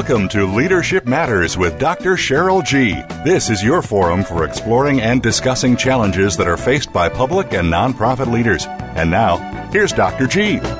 [0.00, 2.12] Welcome to Leadership Matters with Dr.
[2.16, 2.94] Cheryl G.
[3.22, 7.70] This is your forum for exploring and discussing challenges that are faced by public and
[7.70, 8.64] nonprofit leaders.
[8.66, 9.36] And now,
[9.70, 10.26] here's Dr.
[10.26, 10.56] G.
[10.56, 10.70] Good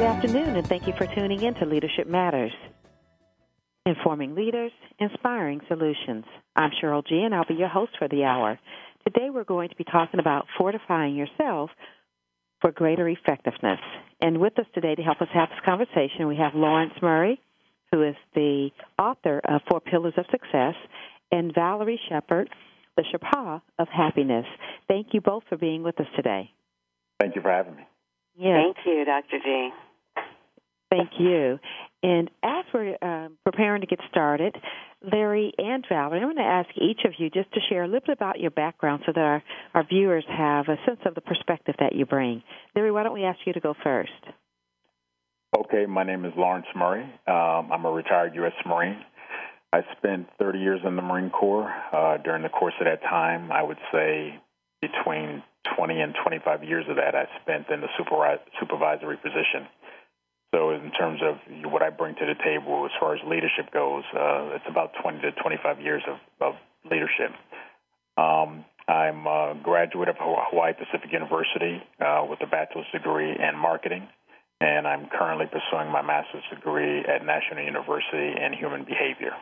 [0.00, 2.54] afternoon, and thank you for tuning in to Leadership Matters.
[3.84, 6.24] Informing leaders, inspiring solutions.
[6.56, 8.58] I'm Cheryl G., and I'll be your host for the hour.
[9.06, 11.68] Today, we're going to be talking about fortifying yourself
[12.62, 13.80] for greater effectiveness.
[14.20, 17.40] And with us today to help us have this conversation, we have Lawrence Murray,
[17.92, 20.74] who is the author of Four Pillars of Success,
[21.30, 22.48] and Valerie Shepard,
[22.96, 24.46] the Sherpa of Happiness.
[24.88, 26.50] Thank you both for being with us today.
[27.20, 27.82] Thank you for having me.
[28.36, 28.58] Yes.
[28.62, 29.38] Thank you, Dr.
[29.44, 29.70] G.
[30.90, 31.58] Thank you.
[32.02, 34.54] And as we're um, preparing to get started,
[35.12, 38.06] Larry and Valerie, I'm going to ask each of you just to share a little
[38.06, 39.42] bit about your background so that our,
[39.74, 42.42] our viewers have a sense of the perspective that you bring.
[42.74, 44.12] Larry, why don't we ask you to go first?
[45.56, 47.04] Okay, my name is Lawrence Murray.
[47.26, 48.52] Um, I'm a retired U.S.
[48.66, 48.98] Marine.
[49.72, 51.72] I spent 30 years in the Marine Corps.
[51.92, 54.40] Uh, during the course of that time, I would say
[54.80, 55.42] between
[55.76, 59.66] 20 and 25 years of that I spent in the supervisory position.
[60.54, 61.34] So, in terms of
[61.72, 65.18] what I bring to the table as far as leadership goes, uh, it's about 20
[65.22, 66.54] to 25 years of, of
[66.86, 67.34] leadership.
[68.16, 74.06] Um, I'm a graduate of Hawaii Pacific University uh, with a bachelor's degree in marketing,
[74.60, 79.34] and I'm currently pursuing my master's degree at National University in human behavior.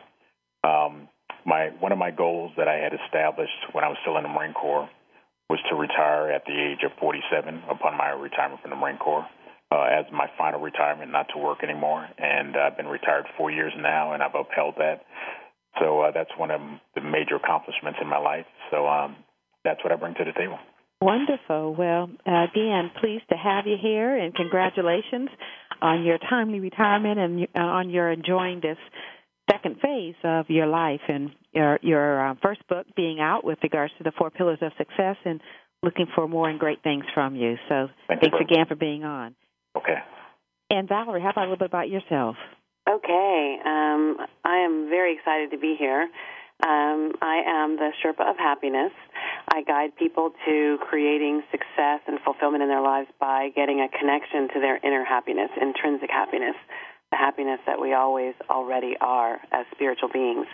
[0.63, 1.09] Um,
[1.45, 4.29] my one of my goals that I had established when I was still in the
[4.29, 4.89] Marine Corps
[5.47, 9.27] was to retire at the age of 47 upon my retirement from the Marine Corps
[9.73, 12.07] uh, as my final retirement, not to work anymore.
[12.17, 15.01] And I've been retired four years now, and I've upheld that.
[15.79, 16.61] So uh, that's one of
[16.93, 18.45] the major accomplishments in my life.
[18.69, 19.15] So um,
[19.63, 20.59] that's what I bring to the table.
[21.01, 21.75] Wonderful.
[21.75, 25.29] Well, again, pleased to have you here, and congratulations
[25.81, 28.77] on your timely retirement and uh, on your enjoying this
[29.51, 33.91] second phase of your life and your your uh, first book being out with regards
[33.97, 35.41] to the four pillars of success and
[35.81, 37.55] looking for more and great things from you.
[37.67, 39.35] So Thank thanks you again for being on.
[39.75, 39.97] Okay.
[40.69, 42.35] And Valerie, how about a little bit about yourself?
[42.89, 43.57] Okay.
[43.65, 46.09] Um, I am very excited to be here.
[46.65, 48.91] Um, I am the Sherpa of Happiness.
[49.51, 54.47] I guide people to creating success and fulfillment in their lives by getting a connection
[54.53, 56.55] to their inner happiness, intrinsic happiness,
[57.11, 60.47] the happiness that we always already are as spiritual beings.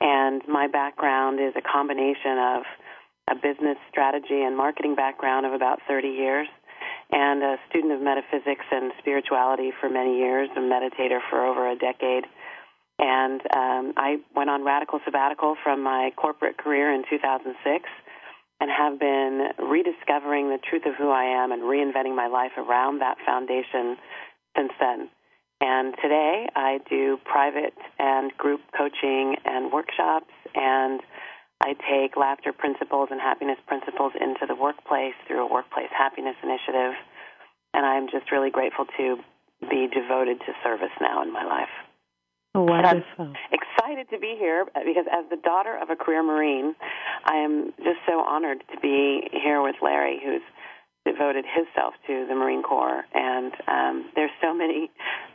[0.00, 2.62] And my background is a combination of
[3.30, 6.46] a business strategy and marketing background of about 30 years
[7.10, 11.76] and a student of metaphysics and spirituality for many years, a meditator for over a
[11.76, 12.24] decade.
[12.98, 17.84] And um, I went on radical sabbatical from my corporate career in 2006
[18.60, 23.00] and have been rediscovering the truth of who I am and reinventing my life around
[23.00, 23.96] that foundation
[24.56, 25.08] since then.
[25.60, 31.00] And today I do private and group coaching and workshops, and
[31.64, 36.92] I take laughter principles and happiness principles into the workplace through a workplace happiness initiative.
[37.72, 39.16] And I'm just really grateful to
[39.70, 41.72] be devoted to service now in my life.
[42.54, 43.32] Wonderful.
[43.50, 46.76] excited to be here because, as the daughter of a career Marine,
[47.24, 50.44] I am just so honored to be here with Larry, who's
[51.06, 53.04] devoted himself to the Marine Corps.
[53.12, 54.90] And um, there's so many,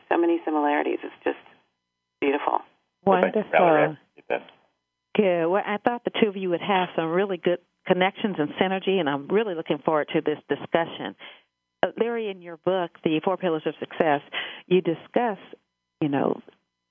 [0.07, 0.99] so many similarities.
[1.03, 1.43] It's just
[2.21, 2.59] beautiful.
[3.03, 3.41] Wonderful.
[5.15, 5.47] Good.
[5.47, 8.99] Well, I thought the two of you would have some really good connections and synergy,
[8.99, 11.15] and I'm really looking forward to this discussion.
[11.81, 14.21] Uh, Larry, in your book, The Four Pillars of Success,
[14.67, 15.37] you discuss,
[16.01, 16.41] you know,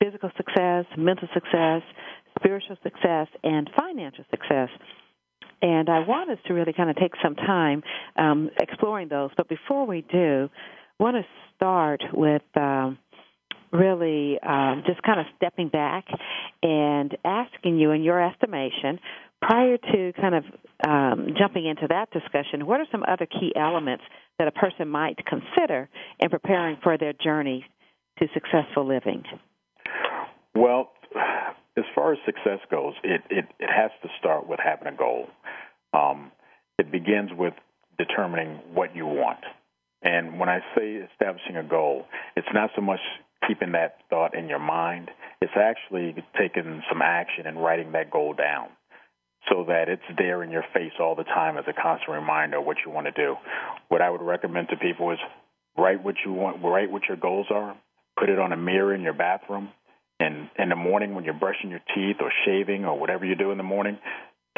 [0.03, 1.83] physical success, mental success,
[2.39, 4.69] spiritual success, and financial success.
[5.61, 7.83] And I want us to really kind of take some time
[8.17, 9.31] um, exploring those.
[9.37, 10.49] But before we do,
[10.99, 11.25] I want to
[11.57, 12.99] start with um,
[13.73, 16.07] really um, just kind of stepping back
[16.63, 18.99] and asking you, in your estimation,
[19.41, 20.45] prior to kind of
[20.87, 24.05] um, jumping into that discussion, what are some other key elements
[24.39, 25.89] that a person might consider
[26.21, 27.65] in preparing for their journey
[28.19, 29.25] to successful living?
[30.55, 30.93] Well,
[31.77, 35.27] as far as success goes, it, it, it has to start with having a goal.
[35.93, 36.33] Um,
[36.79, 37.55] it begins with
[37.99, 39.41] determining what you want.
[40.03, 42.07] And when I say establishing a goal,
[42.37, 43.01] it's not so much
[43.47, 48.35] keeping that thought in your mind, it's actually taking some action and writing that goal
[48.35, 48.69] down
[49.49, 52.67] so that it's there in your face all the time as a constant reminder of
[52.67, 53.37] what you want to do.
[53.89, 55.19] What I would recommend to people is
[55.77, 57.77] write what you want, write what your goals are,
[58.19, 59.71] put it on a mirror in your bathroom,
[60.21, 63.53] and in the morning when you're brushing your teeth or shaving or whatever you do
[63.53, 63.99] in the morning,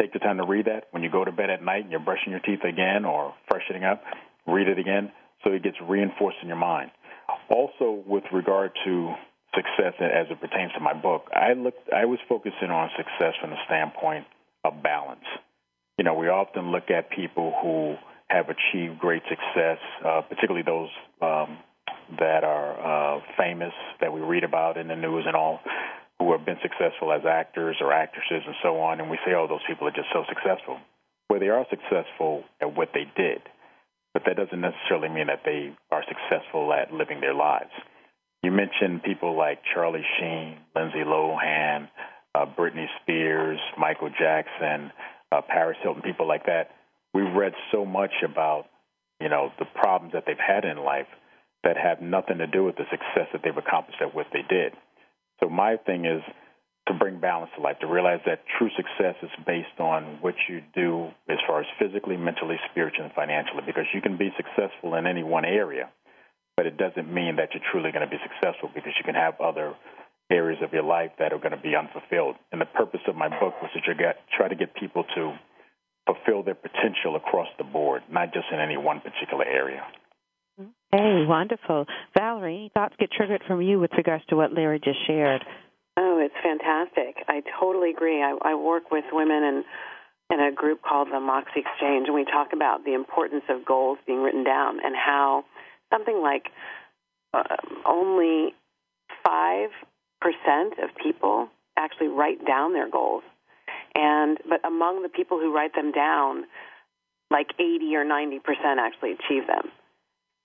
[0.00, 0.84] take the time to read that.
[0.90, 3.84] When you go to bed at night and you're brushing your teeth again or freshening
[3.84, 4.02] up,
[4.46, 5.12] read it again
[5.44, 6.90] so it gets reinforced in your mind.
[7.48, 9.14] Also, with regard to
[9.54, 13.50] success as it pertains to my book, I looked I was focusing on success from
[13.50, 14.26] the standpoint
[14.64, 15.26] of balance.
[15.98, 17.96] You know, we often look at people who
[18.28, 20.88] have achieved great success, uh, particularly those
[21.20, 21.58] um,
[22.18, 25.60] that are uh, famous that we read about in the news and all,
[26.18, 29.46] who have been successful as actors or actresses and so on, and we say, oh,
[29.48, 30.78] those people are just so successful.
[31.28, 33.42] Well, they are successful at what they did,
[34.12, 37.70] but that doesn't necessarily mean that they are successful at living their lives.
[38.42, 41.88] You mentioned people like Charlie Sheen, Lindsay Lohan,
[42.34, 44.90] uh, Britney Spears, Michael Jackson,
[45.30, 46.70] uh, Paris Hilton, people like that.
[47.12, 48.66] We've read so much about,
[49.20, 51.08] you know, the problems that they've had in life
[51.64, 54.72] that have nothing to do with the success that they've accomplished at what they did.
[55.40, 56.22] So my thing is
[56.90, 60.60] to bring balance to life, to realize that true success is based on what you
[60.74, 65.06] do as far as physically, mentally, spiritually, and financially, because you can be successful in
[65.06, 65.88] any one area,
[66.56, 69.40] but it doesn't mean that you're truly going to be successful because you can have
[69.40, 69.74] other
[70.30, 72.36] areas of your life that are going to be unfulfilled.
[72.52, 73.80] And the purpose of my book was to
[74.36, 75.34] try to get people to
[76.06, 79.82] fulfill their potential across the board, not just in any one particular area.
[80.92, 81.86] Hey, wonderful.
[82.16, 85.44] Valerie, thoughts get triggered from you with regards to what Larry just shared?
[85.96, 87.24] Oh, it's fantastic.
[87.28, 88.22] I totally agree.
[88.22, 89.64] I, I work with women and
[90.30, 93.98] in a group called the Moxie Exchange, and we talk about the importance of goals
[94.06, 95.44] being written down and how
[95.92, 96.46] something like
[97.34, 97.42] uh,
[97.84, 98.54] only
[99.26, 99.68] 5%
[100.82, 103.24] of people actually write down their goals.
[103.94, 106.44] And but among the people who write them down,
[107.30, 108.38] like 80 or 90%
[108.78, 109.70] actually achieve them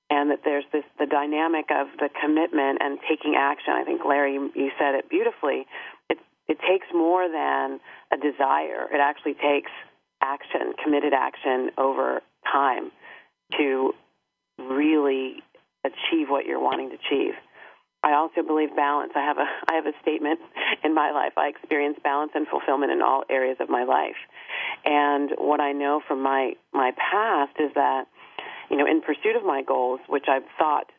[0.10, 3.74] and that there's this the dynamic of the commitment and taking action.
[3.74, 5.66] I think Larry, you said it beautifully.
[6.10, 7.80] It it takes more than
[8.14, 8.86] a desire.
[8.94, 9.72] It actually takes
[10.22, 12.22] action, committed action over
[12.52, 12.92] time
[13.58, 13.94] to
[14.60, 15.44] really
[15.84, 17.34] achieve what you're wanting to achieve.
[18.04, 19.14] I also believe balance.
[19.16, 20.40] I have a I have a statement
[20.84, 21.34] in my life.
[21.38, 24.22] I experience balance and fulfillment in all areas of my life.
[24.86, 28.06] And what I know from my my past is that
[28.70, 30.92] you know, in pursuit of my goals, which I've thought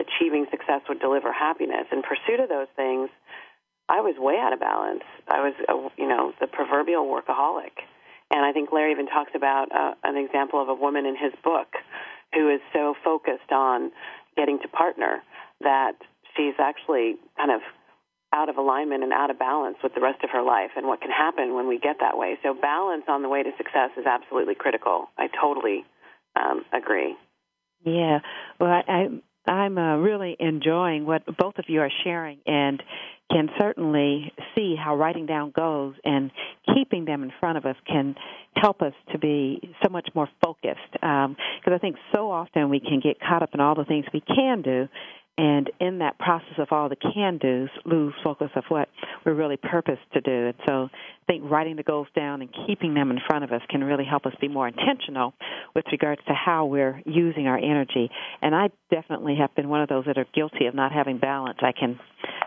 [0.00, 3.10] achieving success would deliver happiness, in pursuit of those things,
[3.88, 5.04] I was way out of balance.
[5.28, 7.76] I was, a, you know, the proverbial workaholic.
[8.30, 11.32] And I think Larry even talks about uh, an example of a woman in his
[11.44, 11.68] book
[12.32, 13.92] who is so focused on
[14.36, 15.22] getting to partner
[15.60, 15.92] that
[16.36, 17.60] she's actually kind of
[18.34, 21.00] out of alignment and out of balance with the rest of her life and what
[21.00, 22.36] can happen when we get that way.
[22.42, 25.06] So balance on the way to success is absolutely critical.
[25.16, 25.84] I totally
[26.36, 27.16] um, agree.
[27.84, 28.20] Yeah,
[28.60, 29.08] well, I, I
[29.46, 32.82] I'm uh, really enjoying what both of you are sharing, and
[33.30, 36.30] can certainly see how writing down goals and
[36.74, 38.14] keeping them in front of us can
[38.56, 40.92] help us to be so much more focused.
[40.92, 44.04] Because um, I think so often we can get caught up in all the things
[44.12, 44.88] we can do
[45.36, 48.88] and in that process of all the can do's, lose focus of what
[49.26, 50.46] we're really purposed to do.
[50.46, 50.88] And so
[51.26, 54.26] think writing the goals down and keeping them in front of us can really help
[54.26, 55.34] us be more intentional
[55.74, 58.10] with regards to how we're using our energy.
[58.42, 61.58] And I definitely have been one of those that are guilty of not having balance.
[61.60, 61.98] I can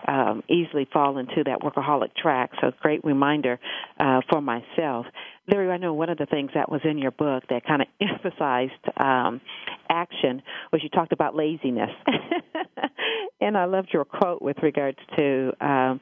[0.07, 2.51] um, easily fall into that workaholic track.
[2.61, 3.59] So great reminder
[3.99, 5.05] uh, for myself.
[5.47, 7.87] Larry, I know one of the things that was in your book that kind of
[8.01, 9.41] emphasized um,
[9.89, 10.41] action
[10.71, 11.89] was you talked about laziness,
[13.41, 16.01] and I loved your quote with regards to, um,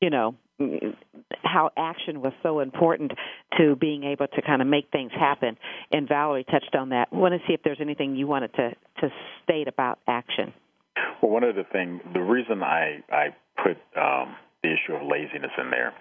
[0.00, 0.34] you know,
[1.42, 3.12] how action was so important
[3.58, 5.56] to being able to kind of make things happen.
[5.92, 7.08] And Valerie touched on that.
[7.12, 9.08] I want to see if there's anything you wanted to to
[9.44, 10.52] state about action.
[11.22, 13.26] Well, one of the things, the reason I I
[13.62, 15.94] put um, the issue of laziness in there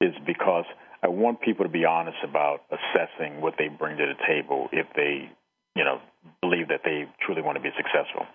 [0.00, 0.64] is because
[1.02, 4.86] I want people to be honest about assessing what they bring to the table if
[4.94, 5.30] they,
[5.76, 6.00] you know,
[6.40, 8.26] believe that they truly want to be successful.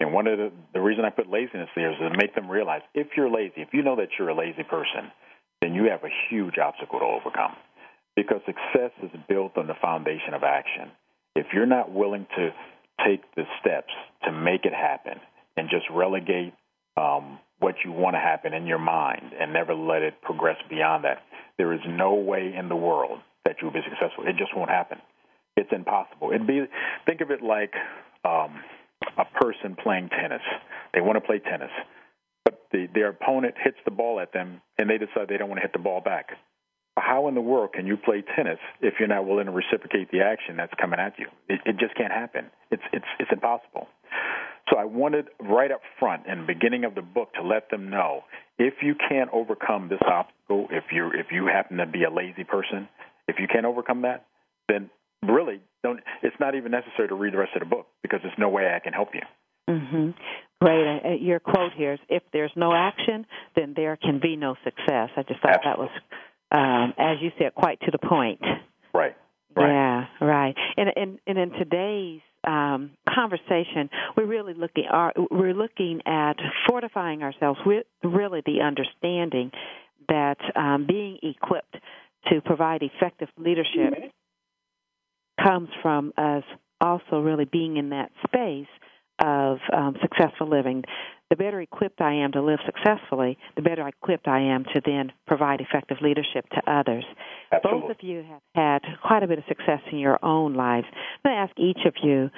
[0.00, 2.82] And one of the the reason I put laziness there is to make them realize
[2.94, 5.10] if you're lazy, if you know that you're a lazy person,
[5.60, 7.54] then you have a huge obstacle to overcome.
[8.16, 10.90] because success is built on the foundation of action.
[11.34, 12.50] If you're not willing to
[13.06, 13.92] take the steps
[14.24, 15.20] to make it happen
[15.56, 16.52] and just relegate
[16.96, 21.04] um, what you want to happen in your mind and never let it progress beyond
[21.04, 21.22] that,
[21.58, 24.24] there is no way in the world that you'll be successful.
[24.26, 24.98] It just won't happen.
[25.56, 26.30] It's impossible.
[26.30, 26.64] It'd be
[27.06, 27.74] think of it like
[28.24, 28.60] um,
[29.18, 30.42] a person playing tennis.
[30.94, 31.70] They want to play tennis,
[32.44, 35.58] but the, their opponent hits the ball at them, and they decide they don't want
[35.58, 36.30] to hit the ball back.
[36.98, 40.20] How in the world can you play tennis if you're not willing to reciprocate the
[40.20, 41.26] action that's coming at you?
[41.48, 42.46] It, it just can't happen.
[42.70, 43.88] It's it's it's impossible.
[44.70, 47.90] So I wanted right up front in the beginning of the book to let them
[47.90, 48.24] know
[48.58, 52.44] if you can't overcome this obstacle, if you if you happen to be a lazy
[52.44, 52.88] person,
[53.26, 54.26] if you can't overcome that,
[54.68, 54.90] then
[55.22, 56.00] really don't.
[56.22, 58.72] It's not even necessary to read the rest of the book because there's no way
[58.74, 59.20] I can help you.
[59.68, 60.10] Mm-hmm.
[60.60, 60.86] Great.
[60.86, 63.26] Uh, uh, your quote here is: "If there's no action,
[63.56, 65.64] then there can be no success." I just thought Absolutely.
[65.64, 65.90] that was,
[66.52, 68.40] um, as you said, quite to the point.
[68.94, 69.16] Right.
[69.54, 69.68] Right.
[69.68, 70.54] Yeah, right.
[70.76, 76.34] And and and in today's um, conversation, we're really looking are we're looking at
[76.68, 79.50] fortifying ourselves with really the understanding
[80.08, 81.76] that um, being equipped
[82.30, 84.12] to provide effective leadership
[85.40, 86.44] comes from us
[86.80, 88.66] also really being in that space
[89.18, 90.82] of um, successful living.
[91.30, 95.12] The better equipped I am to live successfully, the better equipped I am to then
[95.26, 97.04] provide effective leadership to others.
[97.50, 97.80] Absolutely.
[97.80, 100.86] Both of you have had quite a bit of success in your own lives.
[100.92, 102.30] I'm going to ask each of you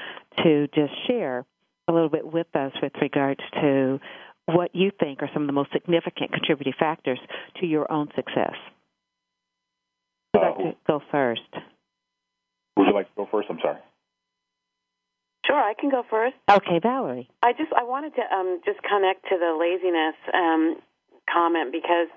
[0.44, 1.44] to just share
[1.88, 3.98] a little bit with us with regards to
[4.46, 7.18] what you think are some of the most significant contributing factors
[7.60, 8.54] to your own success.
[10.32, 11.40] Who'd like to go first?
[12.76, 13.49] Would you like to go first?
[13.50, 13.78] I'm sorry.
[15.47, 16.37] Sure, I can go first.
[16.50, 17.28] Okay, Valerie.
[17.43, 20.81] I just I wanted to um, just connect to the laziness um,
[21.31, 22.09] comment because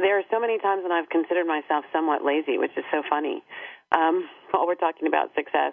[0.00, 3.42] there are so many times when I've considered myself somewhat lazy, which is so funny.
[3.92, 5.72] Um, while we're talking about success,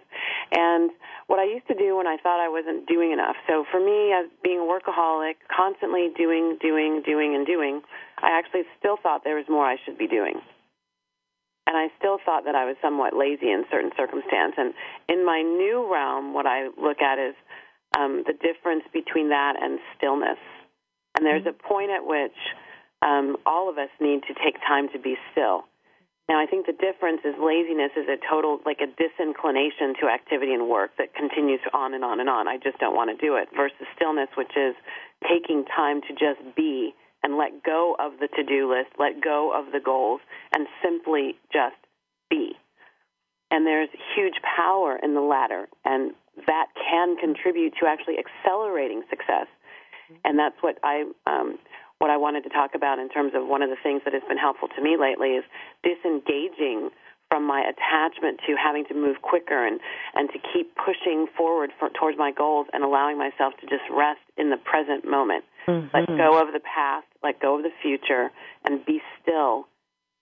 [0.52, 0.92] and
[1.28, 3.36] what I used to do when I thought I wasn't doing enough.
[3.48, 7.82] So for me, as being a workaholic, constantly doing, doing, doing, and doing,
[8.20, 10.42] I actually still thought there was more I should be doing
[11.70, 14.58] and I still thought that I was somewhat lazy in certain circumstances.
[14.58, 14.74] And
[15.06, 17.38] in my new realm, what I look at is
[17.94, 20.42] um, the difference between that and stillness.
[21.14, 22.34] And there's a point at which
[23.06, 25.70] um, all of us need to take time to be still.
[26.26, 30.58] Now, I think the difference is laziness is a total, like a disinclination to activity
[30.58, 32.48] and work that continues on and on and on.
[32.48, 33.50] I just don't want to do it.
[33.56, 34.74] Versus stillness, which is
[35.22, 39.52] taking time to just be and let go of the to do list, let go
[39.54, 40.22] of the goals,
[40.54, 41.76] and simply just
[42.30, 42.54] be.
[43.52, 46.14] And there's huge power in the latter, and
[46.46, 49.48] that can contribute to actually accelerating success.
[50.24, 51.60] And that's what I um,
[52.00, 54.24] what I wanted to talk about in terms of one of the things that has
[54.28, 55.44] been helpful to me lately is
[55.84, 56.90] disengaging
[57.30, 59.80] from my attachment to having to move quicker and
[60.16, 64.22] and to keep pushing forward for, towards my goals and allowing myself to just rest
[64.38, 65.44] in the present moment.
[65.70, 65.96] Mm-hmm.
[65.96, 68.32] Let go of the past, let go of the future,
[68.66, 69.68] and be still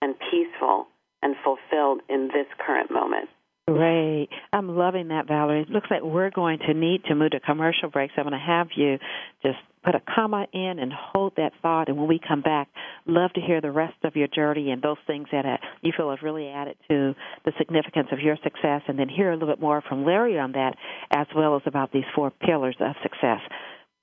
[0.01, 0.88] and peaceful
[1.22, 3.30] and fulfilled in this current moment.
[3.68, 4.30] Great.
[4.54, 5.63] I'm loving that, Valerie.
[5.63, 8.13] It looks like we're going to need to move to commercial breaks.
[8.16, 8.98] I'm going to have you
[9.44, 11.89] just put a comma in and hold that thought.
[11.89, 12.70] And when we come back,
[13.06, 16.10] love to hear the rest of your journey and those things that uh, you feel
[16.12, 17.13] have really added to
[17.44, 18.84] the significance of your success.
[18.88, 20.75] And then hear a little bit more from Larry on that,
[21.13, 23.42] as well as about these four pillars of success.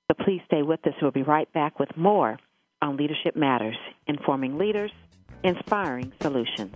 [0.07, 0.93] So please stay with us.
[1.01, 2.37] We'll be right back with more
[2.81, 4.91] on Leadership Matters, informing leaders,
[5.43, 6.75] inspiring solutions.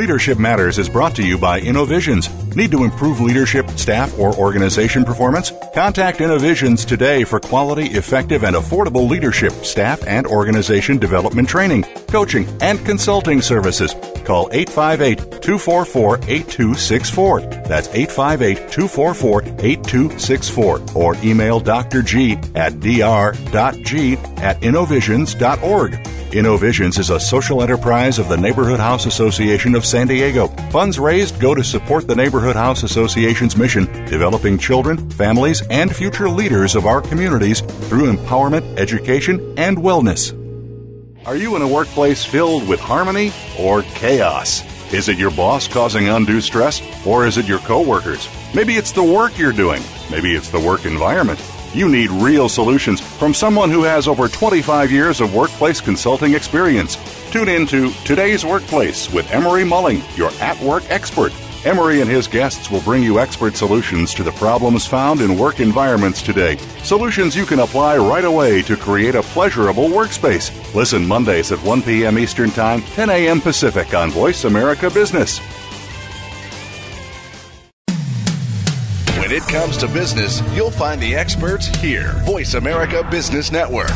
[0.00, 2.56] Leadership Matters is brought to you by InnoVisions.
[2.56, 5.52] Need to improve leadership, staff, or organization performance?
[5.74, 12.48] Contact InnoVisions today for quality, effective, and affordable leadership, staff, and organization development training, coaching,
[12.62, 13.92] and consulting services.
[14.24, 17.40] Call 858 244 8264.
[17.68, 20.82] That's 858 244 8264.
[20.94, 22.00] Or email Dr.
[22.00, 25.92] G at dr.g at innovisions.org.
[26.30, 30.46] InnoVisions is a social enterprise of the Neighborhood House Association of San Diego.
[30.70, 36.30] Funds raised go to support the Neighborhood House Association's mission, developing children, families, and future
[36.30, 40.32] leaders of our communities through empowerment, education, and wellness.
[41.26, 44.62] Are you in a workplace filled with harmony or chaos?
[44.92, 46.80] Is it your boss causing undue stress?
[47.04, 48.28] Or is it your coworkers?
[48.54, 49.82] Maybe it's the work you're doing.
[50.08, 51.40] Maybe it's the work environment.
[51.74, 56.96] You need real solutions from someone who has over 25 years of workplace consulting experience.
[57.30, 61.32] Tune in to Today's Workplace with Emery Mulling, your at work expert.
[61.64, 65.60] Emery and his guests will bring you expert solutions to the problems found in work
[65.60, 66.56] environments today.
[66.82, 70.50] Solutions you can apply right away to create a pleasurable workspace.
[70.74, 72.18] Listen Mondays at 1 p.m.
[72.18, 73.40] Eastern Time, 10 a.m.
[73.40, 75.38] Pacific on Voice America Business.
[79.20, 82.14] When it comes to business, you'll find the experts here.
[82.24, 83.92] Voice America Business Network.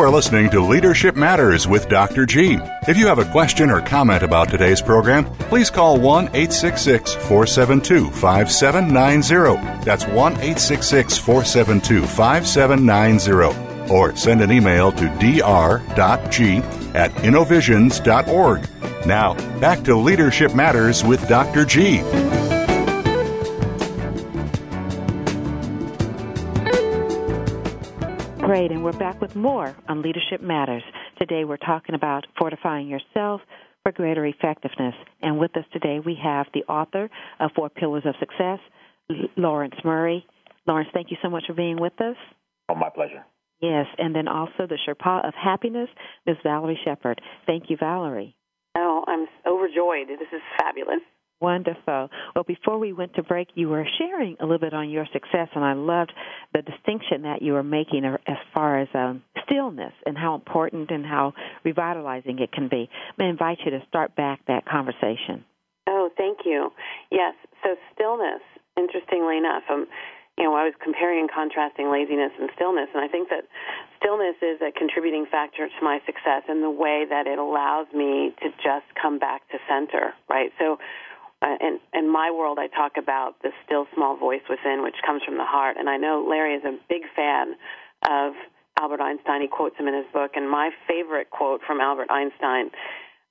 [0.00, 2.24] You are listening to Leadership Matters with Dr.
[2.24, 2.56] G.
[2.88, 8.10] If you have a question or comment about today's program, please call 1 866 472
[8.12, 9.84] 5790.
[9.84, 13.92] That's 1 866 472 5790.
[13.92, 16.56] Or send an email to dr.g
[16.94, 18.68] at innovisions.org.
[19.04, 21.66] Now, back to Leadership Matters with Dr.
[21.66, 22.00] G.
[28.80, 30.82] and we're back with more on Leadership Matters.
[31.18, 33.42] Today we're talking about fortifying yourself
[33.82, 34.94] for greater effectiveness.
[35.20, 37.10] And with us today we have the author
[37.40, 38.58] of Four Pillars of Success,
[39.36, 40.24] Lawrence Murray.
[40.66, 42.16] Lawrence, thank you so much for being with us.
[42.70, 43.22] Oh, my pleasure.
[43.60, 45.90] Yes, and then also the Sherpa of Happiness,
[46.26, 46.36] Ms.
[46.42, 47.20] Valerie Shepard.
[47.44, 48.34] Thank you, Valerie.
[48.78, 50.08] Oh, I'm overjoyed.
[50.08, 51.02] This is fabulous.
[51.40, 52.10] Wonderful.
[52.34, 55.48] Well, before we went to break, you were sharing a little bit on your success,
[55.54, 56.12] and I loved
[56.52, 61.04] the distinction that you were making as far as um, stillness and how important and
[61.04, 61.32] how
[61.64, 62.90] revitalizing it can be.
[63.18, 65.44] I invite you to start back that conversation.
[65.88, 66.70] Oh, thank you.
[67.10, 68.42] Yes, so stillness,
[68.76, 69.86] interestingly enough, um,
[70.38, 73.44] you know, I was comparing and contrasting laziness and stillness, and I think that
[74.00, 78.32] stillness is a contributing factor to my success in the way that it allows me
[78.40, 80.48] to just come back to center, right?
[80.58, 80.78] So
[81.42, 85.22] uh, in, in my world, I talk about the still small voice within, which comes
[85.24, 85.76] from the heart.
[85.78, 87.54] And I know Larry is a big fan
[88.08, 88.34] of
[88.78, 89.40] Albert Einstein.
[89.40, 90.32] He quotes him in his book.
[90.34, 92.70] And my favorite quote from Albert Einstein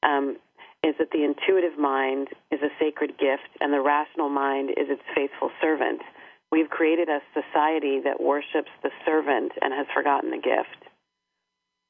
[0.01, 0.37] um,
[0.83, 5.03] is that the intuitive mind is a sacred gift, and the rational mind is its
[5.13, 6.01] faithful servant.
[6.51, 10.89] We've created a society that worships the servant and has forgotten the gift.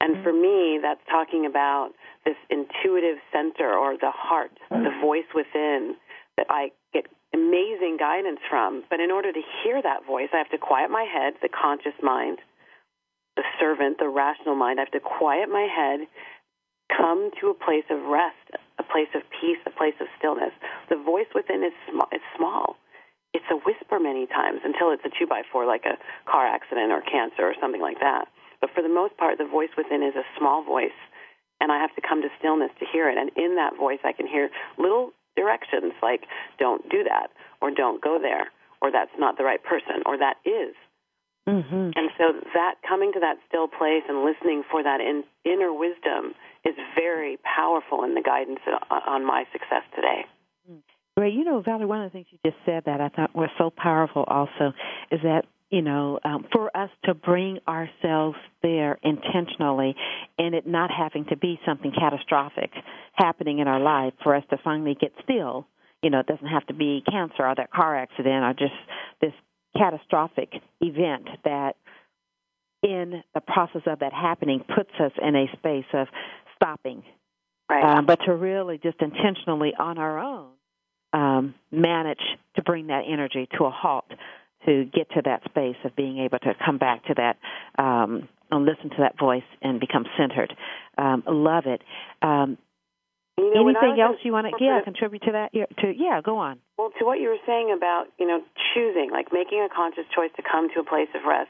[0.02, 1.92] And for me, that's talking about
[2.26, 5.96] this intuitive center or the heart, the voice within
[6.40, 8.88] that I get amazing guidance from.
[8.90, 12.00] But in order to hear that voice, I have to quiet my head, the conscious
[12.02, 12.40] mind,
[13.36, 14.80] the servant, the rational mind.
[14.80, 16.08] I have to quiet my head,
[16.96, 18.40] come to a place of rest,
[18.80, 20.56] a place of peace, a place of stillness.
[20.88, 22.80] The voice within is, sm- is small.
[23.36, 26.90] It's a whisper many times until it's a two by four, like a car accident
[26.96, 28.32] or cancer or something like that.
[28.64, 30.98] But for the most part, the voice within is a small voice,
[31.62, 33.20] and I have to come to stillness to hear it.
[33.20, 34.50] And in that voice, I can hear
[34.80, 36.28] little directions like
[36.60, 40.36] don't do that or don't go there or that's not the right person or that
[40.44, 40.76] is.
[41.48, 41.96] Mm-hmm.
[41.96, 46.36] And so that coming to that still place and listening for that in, inner wisdom
[46.66, 48.60] is very powerful in the guidance
[48.92, 50.28] on my success today.
[51.18, 51.34] Great.
[51.34, 53.72] You know, Valerie, one of the things you just said that I thought was so
[53.76, 54.74] powerful also
[55.12, 59.96] is that you know, um, for us to bring ourselves there intentionally
[60.38, 62.72] and it not having to be something catastrophic
[63.14, 65.68] happening in our life for us to finally get still.
[66.02, 68.74] You know, it doesn't have to be cancer or that car accident or just
[69.22, 69.34] this
[69.78, 71.76] catastrophic event that
[72.82, 76.08] in the process of that happening puts us in a space of
[76.56, 77.04] stopping.
[77.70, 77.84] Right.
[77.84, 80.48] Um, but to really just intentionally on our own
[81.14, 82.22] um, manage
[82.56, 84.06] to bring that energy to a halt
[84.66, 87.38] to get to that space of being able to come back to that
[87.82, 90.54] um, and listen to that voice and become centered.
[90.98, 91.82] Um, love it.
[92.22, 92.58] Um,
[93.38, 95.54] you know, anything else you want to yeah contribute to that?
[95.54, 96.60] To yeah, go on.
[96.78, 98.42] Well, to what you were saying about you know
[98.74, 101.50] choosing, like making a conscious choice to come to a place of rest.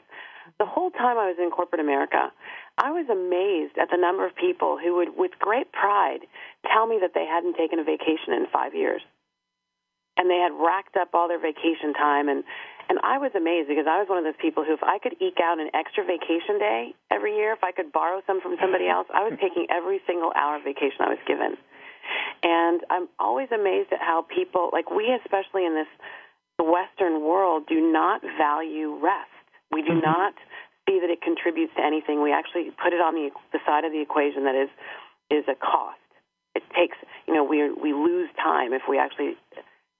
[0.58, 2.30] The whole time I was in corporate America,
[2.78, 6.26] I was amazed at the number of people who would, with great pride,
[6.72, 9.02] tell me that they hadn't taken a vacation in five years
[10.20, 12.44] and they had racked up all their vacation time and
[12.90, 15.14] and I was amazed because I was one of those people who if I could
[15.22, 18.90] eke out an extra vacation day every year, if I could borrow some from somebody
[18.90, 21.54] else, I was taking every single hour of vacation I was given.
[22.42, 25.86] And I'm always amazed at how people like we especially in this
[26.58, 29.30] western world do not value rest.
[29.70, 30.10] We do mm-hmm.
[30.10, 30.34] not
[30.90, 32.26] see that it contributes to anything.
[32.26, 34.70] We actually put it on the the side of the equation that is
[35.30, 36.02] is a cost
[36.58, 36.98] it takes
[37.28, 39.38] you know we we lose time if we actually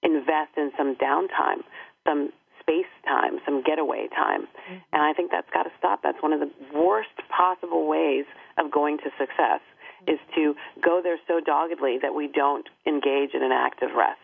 [0.03, 1.63] invest in some downtime,
[2.07, 2.33] some
[2.71, 4.43] space time, some getaway time.
[4.43, 4.79] Mm-hmm.
[4.93, 6.01] And I think that's got to stop.
[6.03, 8.25] That's one of the worst possible ways
[8.59, 10.13] of going to success mm-hmm.
[10.13, 10.55] is to
[10.85, 14.21] go there so doggedly that we don't engage in an active rest.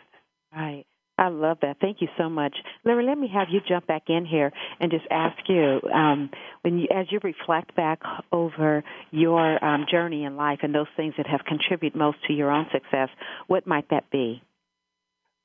[0.54, 0.84] Right.
[1.18, 1.78] I love that.
[1.80, 2.54] Thank you so much,
[2.84, 3.06] Larry.
[3.06, 6.28] Let me have you jump back in here and just ask you, um,
[6.60, 8.00] when you, as you reflect back
[8.32, 12.50] over your um, journey in life and those things that have contributed most to your
[12.50, 13.08] own success,
[13.46, 14.42] what might that be?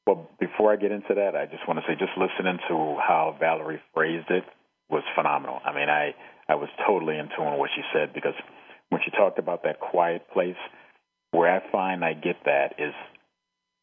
[0.07, 3.35] Well, before I get into that, I just want to say, just listening to how
[3.39, 4.43] Valerie phrased it
[4.89, 5.59] was phenomenal.
[5.63, 6.13] I mean, I
[6.49, 8.33] I was totally in tune with what she said because
[8.89, 10.59] when she talked about that quiet place,
[11.31, 12.93] where I find I get that is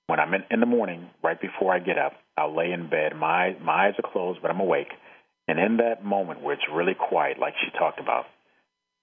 [0.07, 3.17] when I'm in, in the morning, right before I get up, I'll lay in bed.
[3.17, 4.93] My my eyes are closed, but I'm awake.
[5.47, 8.27] And in that moment where it's really quiet, like she talked about,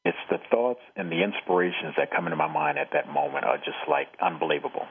[0.03, 3.57] it's the thoughts and the inspirations that come into my mind at that moment are
[3.57, 4.85] just like unbelievable.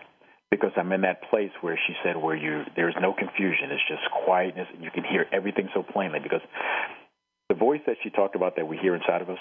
[0.55, 4.07] Because I'm in that place where she said where you there's no confusion, it's just
[4.25, 6.43] quietness and you can hear everything so plainly because
[7.49, 9.38] the voice that she talked about that we hear inside of us,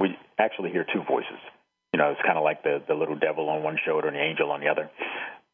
[0.00, 1.36] we actually hear two voices.
[1.92, 4.22] You know, it's kind of like the the little devil on one shoulder and the
[4.22, 4.88] angel on the other.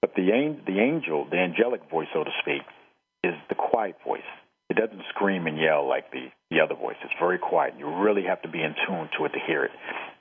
[0.00, 0.30] But the
[0.64, 2.62] the angel, the angelic voice, so to speak,
[3.24, 4.30] is the quiet voice.
[4.70, 6.96] It doesn't scream and yell like the the other voice.
[7.04, 7.74] It's very quiet.
[7.78, 9.70] You really have to be in tune to it to hear it.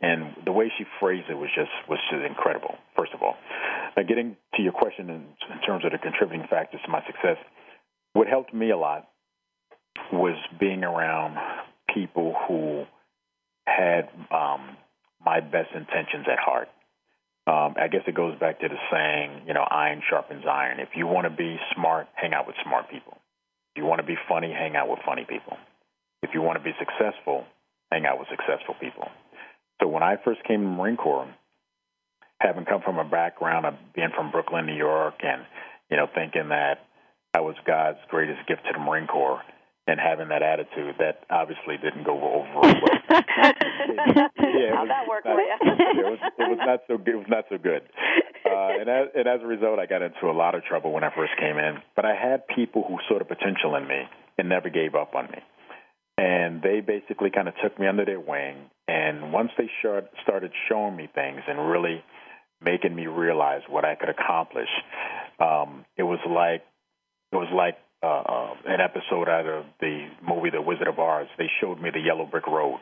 [0.01, 2.75] And the way she phrased it was just was just incredible.
[2.95, 3.35] First of all,
[3.95, 7.37] now getting to your question in, in terms of the contributing factors to my success,
[8.13, 9.07] what helped me a lot
[10.11, 11.37] was being around
[11.93, 12.83] people who
[13.65, 14.77] had um,
[15.25, 16.67] my best intentions at heart
[17.47, 20.81] um, I guess it goes back to the saying, you know, iron sharpens iron.
[20.81, 23.17] If you want to be smart, hang out with smart people.
[23.71, 25.55] If you want to be funny, hang out with funny people.
[26.23, 27.45] If you want to be successful,
[27.91, 29.08] hang out with successful people.
[29.82, 31.27] So when I first came to the Marine Corps,
[32.39, 35.43] having come from a background of being from Brooklyn, New York, and
[35.89, 36.80] you know, thinking that
[37.34, 39.41] I was God's greatest gift to the Marine Corps,
[39.88, 42.73] and having that attitude that obviously didn't go over well.
[43.10, 45.56] yeah, How'd that work for you?
[45.62, 47.15] it, was, it was not so good.
[47.15, 47.84] It was not so good.
[48.43, 51.03] Uh, and, as, and as a result, I got into a lot of trouble when
[51.03, 51.77] I first came in.
[51.95, 54.03] But I had people who saw the potential in me
[54.38, 55.39] and never gave up on me.
[56.17, 58.56] And they basically kind of took me under their wing.
[58.88, 62.03] And once they short, started showing me things and really
[62.62, 64.69] making me realize what I could accomplish,
[65.39, 66.63] um, it was like
[67.32, 71.27] it was like uh, uh, an episode out of the movie The Wizard of Oz.
[71.38, 72.80] They showed me the yellow brick road,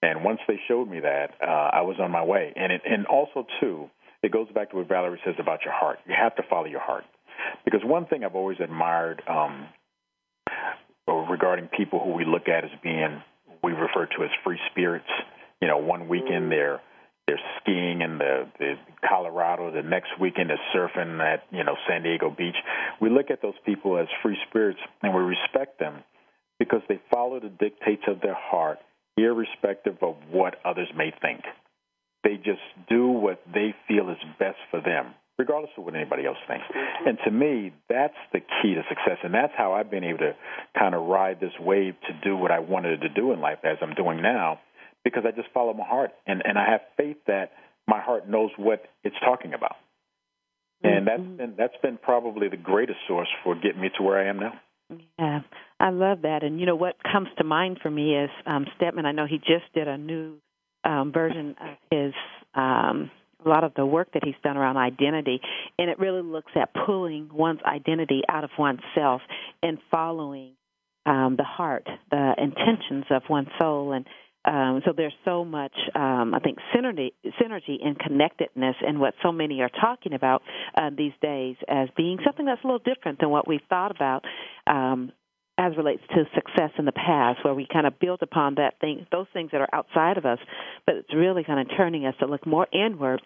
[0.00, 2.52] and once they showed me that, uh, I was on my way.
[2.56, 3.90] And it, and also too,
[4.22, 5.98] it goes back to what Valerie says about your heart.
[6.06, 7.04] You have to follow your heart,
[7.66, 9.66] because one thing I've always admired um,
[11.06, 13.22] regarding people who we look at as being
[13.62, 15.08] we refer to as free spirits.
[15.60, 16.50] You know, one weekend mm.
[16.50, 16.80] they're
[17.26, 18.74] they're skiing in the, the
[19.08, 19.72] Colorado.
[19.72, 22.56] The next weekend is surfing at you know San Diego Beach.
[23.00, 26.04] We look at those people as free spirits and we respect them
[26.58, 28.78] because they follow the dictates of their heart,
[29.16, 31.40] irrespective of what others may think.
[32.22, 36.38] They just do what they feel is best for them, regardless of what anybody else
[36.46, 36.64] thinks.
[37.06, 40.34] And to me, that's the key to success, and that's how I've been able to
[40.78, 43.78] kind of ride this wave to do what I wanted to do in life, as
[43.82, 44.60] I'm doing now
[45.04, 47.52] because I just follow my heart and, and I have faith that
[47.86, 49.76] my heart knows what it's talking about.
[50.82, 51.36] And that's mm-hmm.
[51.36, 54.52] been that's been probably the greatest source for getting me to where I am now.
[55.18, 55.40] Yeah,
[55.80, 56.42] I love that.
[56.42, 59.06] And you know what comes to mind for me is um, Stedman.
[59.06, 60.36] I know he just did a new
[60.84, 62.12] um, version of his
[62.54, 63.10] um,
[63.44, 65.40] a lot of the work that he's done around identity,
[65.78, 69.22] and it really looks at pulling one's identity out of oneself
[69.62, 70.52] and following
[71.06, 74.06] um, the heart, the intentions of one's soul, and
[74.46, 79.32] um, so there's so much, um, I think, synergy, synergy and connectedness in what so
[79.32, 80.42] many are talking about
[80.76, 84.24] uh, these days as being something that's a little different than what we've thought about
[84.66, 85.12] um,
[85.56, 89.06] as relates to success in the past, where we kind of build upon that thing,
[89.12, 90.38] those things that are outside of us,
[90.86, 93.22] but it's really kind of turning us to look more inward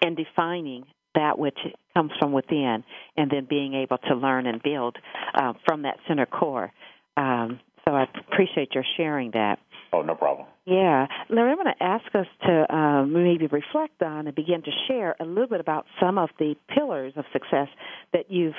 [0.00, 0.84] and defining
[1.14, 1.58] that which
[1.94, 2.82] comes from within,
[3.18, 4.96] and then being able to learn and build
[5.34, 6.72] uh, from that center core.
[7.18, 9.58] Um, so I appreciate your sharing that.
[9.92, 10.46] Oh, no problem.
[10.64, 11.06] Yeah.
[11.28, 15.16] Larry, I'm going to ask us to um, maybe reflect on and begin to share
[15.20, 17.68] a little bit about some of the pillars of success
[18.14, 18.54] that you've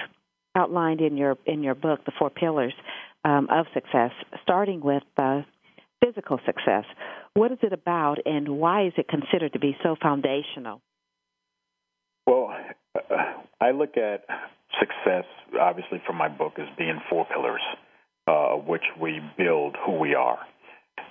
[0.55, 2.73] outlined in your in your book, The Four Pillars
[3.23, 4.11] um, of Success,
[4.41, 5.41] starting with uh,
[6.03, 6.85] physical success.
[7.33, 10.81] What is it about, and why is it considered to be so foundational?
[12.27, 12.53] Well,
[12.95, 13.15] uh,
[13.59, 14.25] I look at
[14.79, 15.25] success,
[15.59, 17.61] obviously, from my book as being four pillars,
[18.27, 20.39] uh, which we build who we are.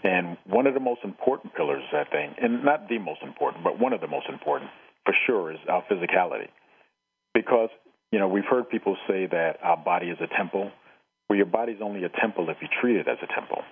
[0.04, 3.78] And one of the most important pillars, I think, and not the most important, but
[3.78, 4.70] one of the most important
[5.04, 6.48] for for sure is our physicality.
[7.34, 7.70] Because,
[8.12, 10.70] you know, we've heard people say that our body is a temple.
[11.28, 13.62] Well, your body's only a temple if you treat it as a temple.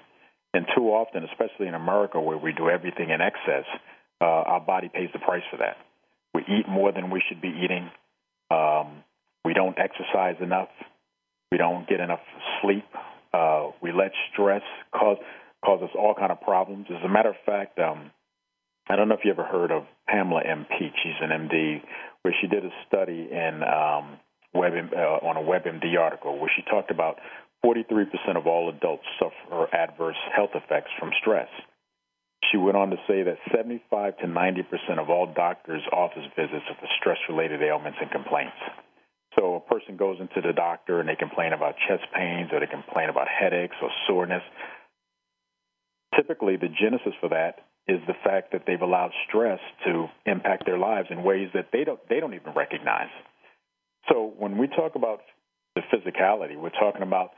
[0.55, 3.67] And too often, especially in America where we do everything in excess,
[4.21, 5.77] uh, our body pays the price for that.
[6.35, 7.91] We eat more than we should be eating.
[8.51, 9.05] Um,
[9.45, 10.69] we don't exercise enough.
[11.53, 12.21] We don't get enough
[12.63, 12.87] sleep.
[13.33, 15.19] Uh, we let stress cause
[15.65, 16.87] cause us all kind of problems.
[16.89, 18.11] As a matter of fact, um,
[18.89, 20.67] I don't know if you ever heard of Pamela M.
[20.67, 20.95] Peeke.
[21.03, 21.83] She's an MD,
[22.23, 24.19] where she did a study in um,
[24.55, 27.19] Web uh, on a WebMD article where she talked about
[27.65, 31.49] 43% of all adults suffer adverse health effects from stress.
[32.51, 36.77] She went on to say that 75 to 90% of all doctors' office visits are
[36.81, 38.57] for stress related ailments and complaints.
[39.39, 42.67] So a person goes into the doctor and they complain about chest pains or they
[42.67, 44.43] complain about headaches or soreness.
[46.17, 50.79] Typically, the genesis for that is the fact that they've allowed stress to impact their
[50.79, 53.11] lives in ways that they don't they don't even recognize.
[54.09, 55.21] So when we talk about
[55.75, 57.31] the physicality, we're talking about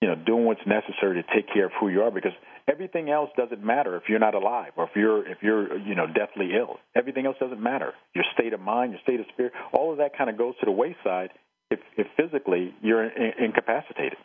[0.00, 2.32] you know doing what's necessary to take care of who you are because
[2.68, 6.06] everything else doesn't matter if you're not alive or if you're if you're you know
[6.06, 6.78] deathly ill.
[6.94, 7.92] Everything else doesn't matter.
[8.14, 10.66] Your state of mind, your state of spirit, all of that kind of goes to
[10.66, 11.30] the wayside
[11.70, 14.18] if, if physically you're in, incapacitated.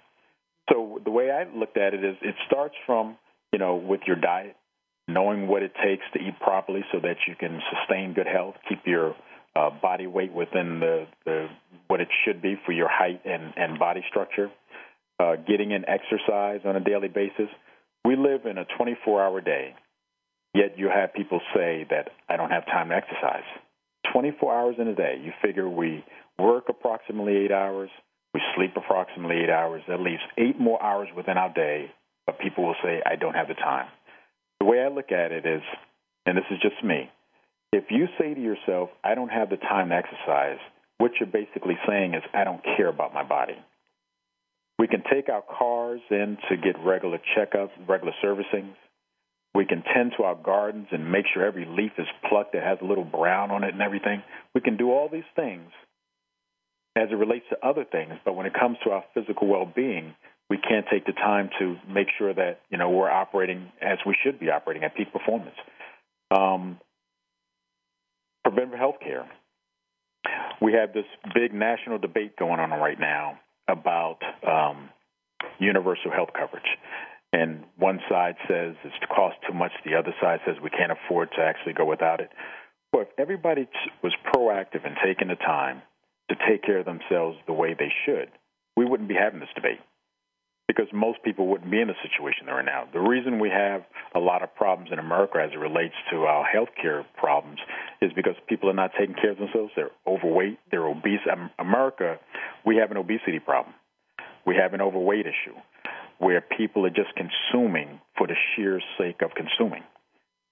[0.69, 3.17] So the way I looked at it is it starts from
[3.53, 4.55] you know with your diet,
[5.07, 8.79] knowing what it takes to eat properly so that you can sustain good health, keep
[8.85, 9.15] your
[9.59, 11.47] uh, body weight within the, the
[11.87, 14.49] what it should be for your height and, and body structure,
[15.19, 17.49] uh, getting in exercise on a daily basis
[18.05, 19.75] we live in a 24 hour day,
[20.53, 23.43] yet you have people say that I don't have time to exercise.
[24.13, 25.21] 24 hours in a day.
[25.23, 26.03] You figure we
[26.37, 27.89] work approximately eight hours,
[28.33, 31.91] we sleep approximately eight hours, at least eight more hours within our day,
[32.25, 33.87] but people will say, I don't have the time.
[34.59, 35.61] The way I look at it is,
[36.25, 37.09] and this is just me,
[37.71, 40.57] if you say to yourself, I don't have the time to exercise,
[40.97, 43.57] what you're basically saying is, I don't care about my body.
[44.77, 48.75] We can take our cars in to get regular checkups, regular servicings.
[49.53, 52.77] We can tend to our gardens and make sure every leaf is plucked that has
[52.81, 54.23] a little brown on it and everything.
[54.55, 55.69] We can do all these things
[56.95, 60.15] as it relates to other things, but when it comes to our physical well-being,
[60.49, 64.15] we can't take the time to make sure that you know we're operating as we
[64.23, 65.55] should be operating at peak performance.
[66.31, 66.79] Um,
[68.49, 69.29] preventive health care.
[70.61, 74.89] We have this big national debate going on right now about um,
[75.59, 76.67] universal health coverage.
[77.31, 81.29] And one side says it's cost too much, the other side says we can't afford
[81.37, 82.29] to actually go without it.
[82.91, 83.67] Well, if everybody
[84.03, 85.83] was proactive in taking the time
[86.29, 88.29] to take care of themselves the way they should,
[88.75, 89.79] we wouldn't be having this debate
[90.69, 92.83] because most people wouldn't be in the situation they're in now.
[92.93, 93.81] The reason we have
[94.13, 97.57] a lot of problems in America as it relates to our health care problems
[98.03, 99.71] is because people are not taking care of themselves.
[99.75, 101.25] They're overweight, they're obese.
[101.57, 102.19] America,
[102.67, 103.73] we have an obesity problem.
[104.45, 105.57] We have an overweight issue
[106.19, 109.81] where people are just consuming for the sheer sake of consuming.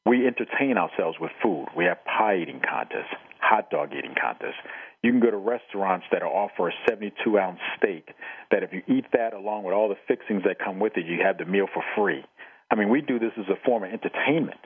[0.08, 1.68] We entertain ourselves with food.
[1.78, 3.14] We have pie eating contests,
[3.48, 4.60] hot dog eating contests.
[5.04, 8.10] You can go to restaurants that offer a 72 ounce steak
[8.52, 11.20] that if you eat that along with all the fixings that come with it, you
[11.24, 12.24] have the meal for free.
[12.72, 14.60] I mean, we do this as a form of entertainment.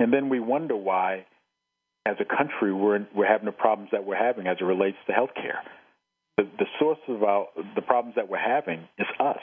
[0.00, 1.24] And then we wonder why,
[2.04, 5.12] as a country, we're, we're having the problems that we're having as it relates to
[5.12, 5.62] health care.
[6.36, 9.40] The, the source of our, the problems that we're having is us.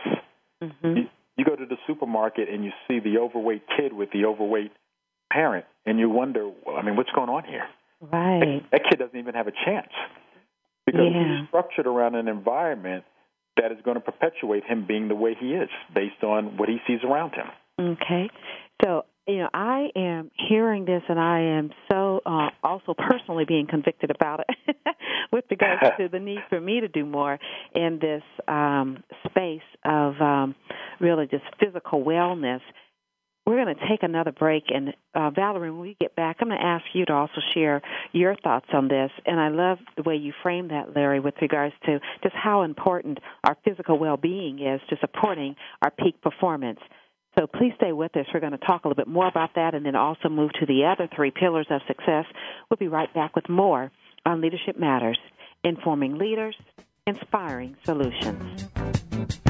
[0.62, 0.98] Mm-hmm.
[0.98, 1.04] You,
[1.38, 4.72] you go to the supermarket and you see the overweight kid with the overweight
[5.32, 7.64] parent, and you wonder, I mean, what's going on here?
[8.02, 8.62] Right.
[8.72, 9.92] That, that kid doesn't even have a chance
[10.86, 11.40] because yeah.
[11.40, 13.04] he's structured around an environment
[13.58, 16.78] that is going to perpetuate him being the way he is based on what he
[16.88, 17.48] sees around him.
[17.80, 18.30] Okay.
[18.84, 23.68] So, you know, I am hearing this and I am so uh, also personally being
[23.68, 24.76] convicted about it
[25.32, 27.38] with regards to the need for me to do more
[27.76, 30.56] in this um, space of um,
[31.00, 32.62] really just physical wellness
[33.52, 36.60] we're going to take another break, and uh, Valerie, when we get back, I'm going
[36.60, 37.82] to ask you to also share
[38.14, 39.12] your thoughts on this.
[39.26, 43.20] And I love the way you frame that, Larry, with regards to just how important
[43.44, 46.80] our physical well-being is to supporting our peak performance.
[47.38, 48.26] So please stay with us.
[48.34, 50.66] We're going to talk a little bit more about that, and then also move to
[50.66, 52.26] the other three pillars of success.
[52.70, 53.92] We'll be right back with more
[54.26, 55.20] on Leadership Matters,
[55.64, 56.56] informing leaders,
[57.06, 59.41] inspiring solutions.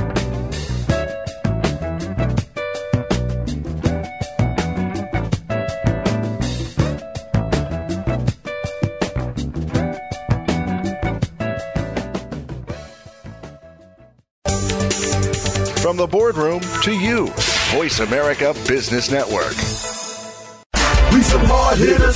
[15.91, 17.27] From the boardroom to you,
[17.75, 19.57] Voice America Business Network.
[21.11, 22.15] We some hard hitters.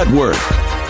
[0.00, 0.89] Network.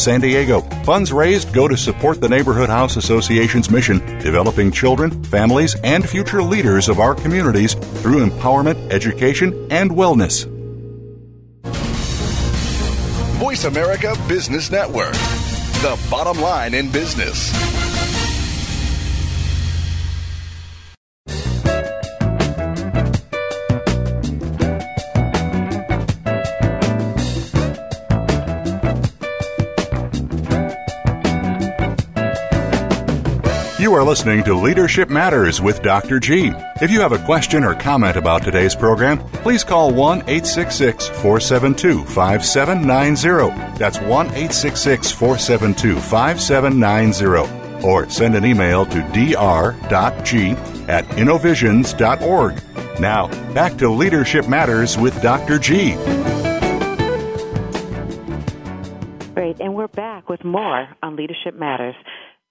[0.01, 0.61] San Diego.
[0.83, 6.41] Funds raised go to support the Neighborhood House Association's mission, developing children, families, and future
[6.41, 10.47] leaders of our communities through empowerment, education, and wellness.
[13.37, 17.80] Voice America Business Network, the bottom line in business.
[33.91, 36.21] You are listening to Leadership Matters with Dr.
[36.21, 36.53] G.
[36.81, 42.05] If you have a question or comment about today's program, please call 1 866 472
[42.05, 43.77] 5790.
[43.77, 47.85] That's 1 866 472 5790.
[47.85, 50.51] Or send an email to dr.g
[50.87, 52.63] at innovisions.org.
[52.97, 55.59] Now, back to Leadership Matters with Dr.
[55.59, 55.95] G.
[59.33, 61.95] Great, and we're back with more on Leadership Matters,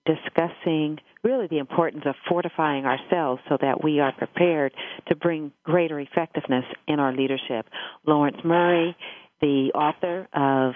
[0.05, 4.73] discussing really the importance of fortifying ourselves so that we are prepared
[5.09, 7.67] to bring greater effectiveness in our leadership.
[8.07, 8.97] Lawrence Murray,
[9.41, 10.75] the author of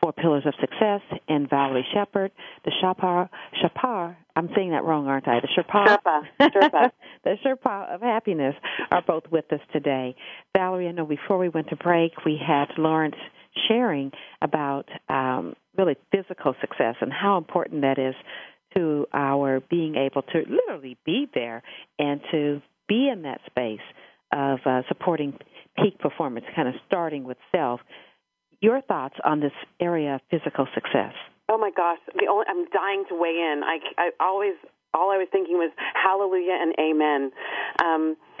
[0.00, 2.30] Four Pillars of Success, and Valerie Shepard,
[2.64, 3.30] the Shapar,
[3.62, 5.40] Shapar, I'm saying that wrong, aren't I?
[5.40, 6.90] The Sherpa, Sherpa, Sherpa.
[7.24, 8.54] the Sherpa of Happiness
[8.90, 10.14] are both with us today.
[10.54, 13.16] Valerie, I know before we went to break, we had Lawrence
[13.66, 18.14] sharing about um, really physical success and how important that is
[18.76, 21.62] to our being able to literally be there
[21.98, 23.80] and to be in that space
[24.32, 25.38] of uh, supporting
[25.76, 27.80] peak performance, kind of starting with self.
[28.60, 31.12] Your thoughts on this area of physical success?
[31.48, 33.62] Oh my gosh, the only, I'm dying to weigh in.
[33.64, 34.54] I, I always
[34.94, 37.30] all I was thinking was hallelujah and amen.
[37.84, 38.16] Um,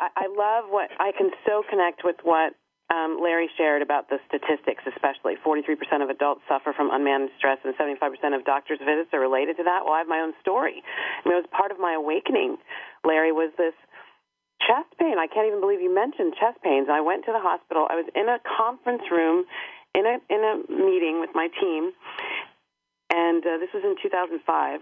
[0.00, 2.54] I, I love what I can so connect with what
[2.88, 7.76] um, Larry shared about the statistics, especially 43% of adults suffer from unmanaged stress, and
[7.76, 8.00] 75%
[8.34, 9.84] of doctors' visits are related to that.
[9.84, 10.80] Well, I have my own story.
[10.80, 12.56] I mean, it was part of my awakening.
[13.04, 13.74] Larry was this
[14.64, 15.20] chest pain.
[15.20, 16.88] I can't even believe you mentioned chest pains.
[16.90, 17.86] I went to the hospital.
[17.90, 19.44] I was in a conference room
[19.94, 21.92] in a in a meeting with my team,
[23.12, 24.80] and uh, this was in 2005.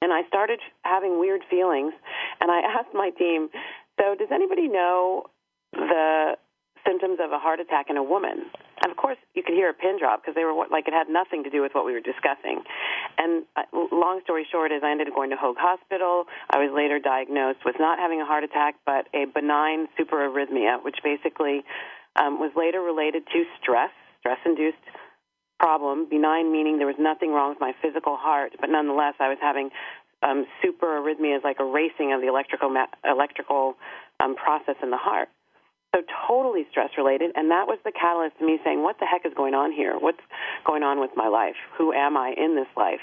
[0.00, 1.92] And I started having weird feelings,
[2.40, 3.48] and I asked my team,
[3.98, 5.24] "So, does anybody know
[5.72, 6.36] the
[6.88, 8.48] symptoms of a heart attack in a woman.
[8.80, 11.08] And of course, you could hear a pin drop because they were like it had
[11.12, 12.64] nothing to do with what we were discussing.
[13.18, 16.24] And uh, long story short is I ended up going to Hoag Hospital.
[16.48, 20.96] I was later diagnosed with not having a heart attack, but a benign superarrhythmia, which
[21.04, 21.62] basically
[22.16, 24.80] um, was later related to stress, stress-induced
[25.58, 26.08] problem.
[26.08, 29.70] Benign meaning there was nothing wrong with my physical heart, but nonetheless I was having
[30.22, 32.74] um, superarrhythmias, like a racing of the electrical
[33.04, 33.74] electrical
[34.20, 35.28] um, process in the heart.
[35.94, 39.24] So totally stress related, and that was the catalyst to me saying, "What the heck
[39.24, 39.96] is going on here?
[39.98, 40.20] What's
[40.64, 41.56] going on with my life?
[41.78, 43.00] Who am I in this life?"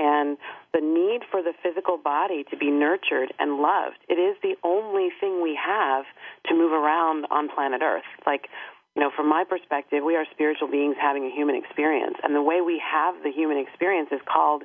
[0.00, 0.38] And
[0.72, 3.98] the need for the physical body to be nurtured and loved.
[4.08, 6.06] It is the only thing we have
[6.46, 8.08] to move around on planet Earth.
[8.26, 8.48] Like,
[8.94, 12.42] you know, from my perspective, we are spiritual beings having a human experience, and the
[12.42, 14.64] way we have the human experience is called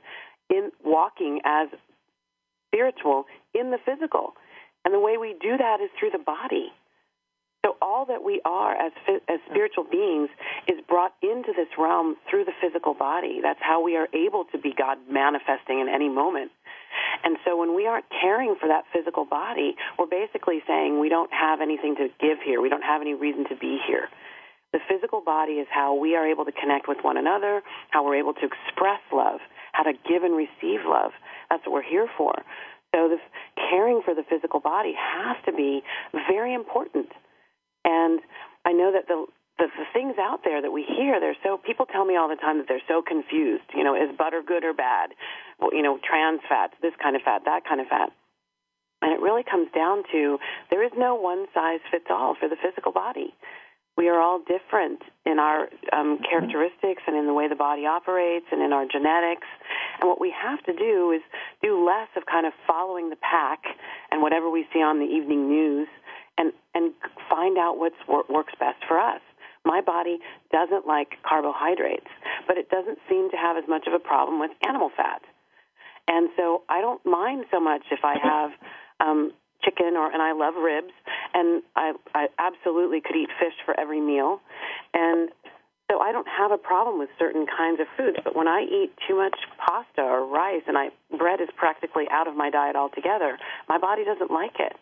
[0.50, 1.68] in walking as
[2.68, 4.36] spiritual in the physical.
[4.86, 6.72] And the way we do that is through the body.
[7.92, 8.94] All that we are as
[9.28, 10.30] as spiritual beings
[10.66, 13.40] is brought into this realm through the physical body.
[13.44, 16.52] That's how we are able to be God manifesting in any moment.
[17.26, 21.34] And so when we aren't caring for that physical body, we're basically saying we don't
[21.34, 22.62] have anything to give here.
[22.62, 24.08] We don't have any reason to be here.
[24.72, 28.16] The physical body is how we are able to connect with one another, how we're
[28.16, 29.42] able to express love,
[29.74, 31.12] how to give and receive love.
[31.50, 32.36] That's what we're here for.
[32.96, 33.20] So the
[33.70, 35.84] caring for the physical body has to be
[36.32, 37.12] very important.
[37.86, 38.20] And
[38.66, 39.26] I know that the
[39.58, 42.40] the, the things out there that we hear, they're so people tell me all the
[42.40, 43.70] time that they're so confused.
[43.76, 45.12] You know, is butter good or bad?
[45.60, 48.10] Well, you know, trans fats, this kind of fat, that kind of fat.
[49.02, 50.38] And it really comes down to
[50.70, 53.34] there is no one size fits all for the physical body.
[53.98, 58.46] We are all different in our um, characteristics and in the way the body operates
[58.52, 59.48] and in our genetics.
[60.00, 61.22] And what we have to do is
[61.62, 63.60] do less of kind of following the pack
[64.10, 65.88] and whatever we see on the evening news
[66.38, 66.94] and, and
[67.30, 67.94] find out what
[68.30, 69.22] works best for us.
[69.64, 70.18] My body
[70.52, 72.10] doesn't like carbohydrates,
[72.48, 75.22] but it doesn't seem to have as much of a problem with animal fat.
[76.08, 78.52] And so I don't mind so much if I have
[79.00, 79.32] um,
[79.64, 80.94] chicken or and I love ribs
[81.34, 84.42] and I I absolutely could eat fish for every meal.
[84.94, 85.30] And
[85.92, 88.92] so I don't have a problem with certain kinds of foods, but when I eat
[89.08, 93.38] too much pasta or rice and I bread is practically out of my diet altogether,
[93.68, 94.74] my body doesn't like it.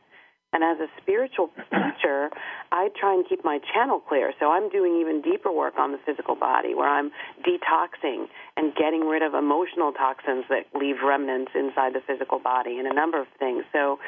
[0.52, 2.30] And as a spiritual teacher,
[2.72, 4.34] I try and keep my channel clear.
[4.40, 7.12] So I'm doing even deeper work on the physical body where I'm
[7.46, 8.26] detoxing
[8.58, 12.94] and getting rid of emotional toxins that leave remnants inside the physical body and a
[12.94, 13.64] number of things.
[13.72, 14.00] So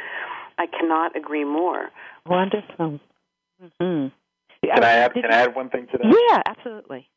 [0.57, 1.89] I cannot agree more.
[2.25, 2.99] Wonderful.
[3.61, 4.07] Mm-hmm.
[4.63, 6.25] Can I add, can I add one thing to that?
[6.29, 7.07] Yeah, absolutely.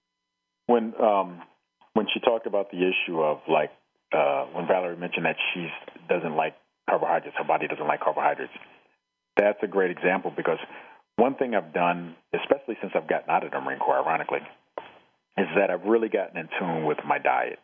[0.66, 1.42] When um,
[1.92, 3.70] when she talked about the issue of like
[4.12, 5.68] uh, when Valerie mentioned that she
[6.08, 6.54] doesn't like
[6.88, 8.52] carbohydrates, her body doesn't like carbohydrates
[9.36, 10.58] that's a great example because
[11.16, 14.40] one thing I've done, especially since I've gotten out of the Marine Corps, ironically,
[15.36, 17.58] is that I've really gotten in tune with my diet.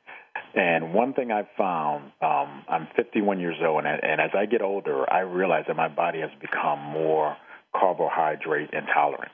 [0.54, 4.62] And one thing I've found, um, I'm 51 years old, and, and as I get
[4.62, 7.36] older, I realize that my body has become more
[7.74, 9.32] carbohydrate intolerant.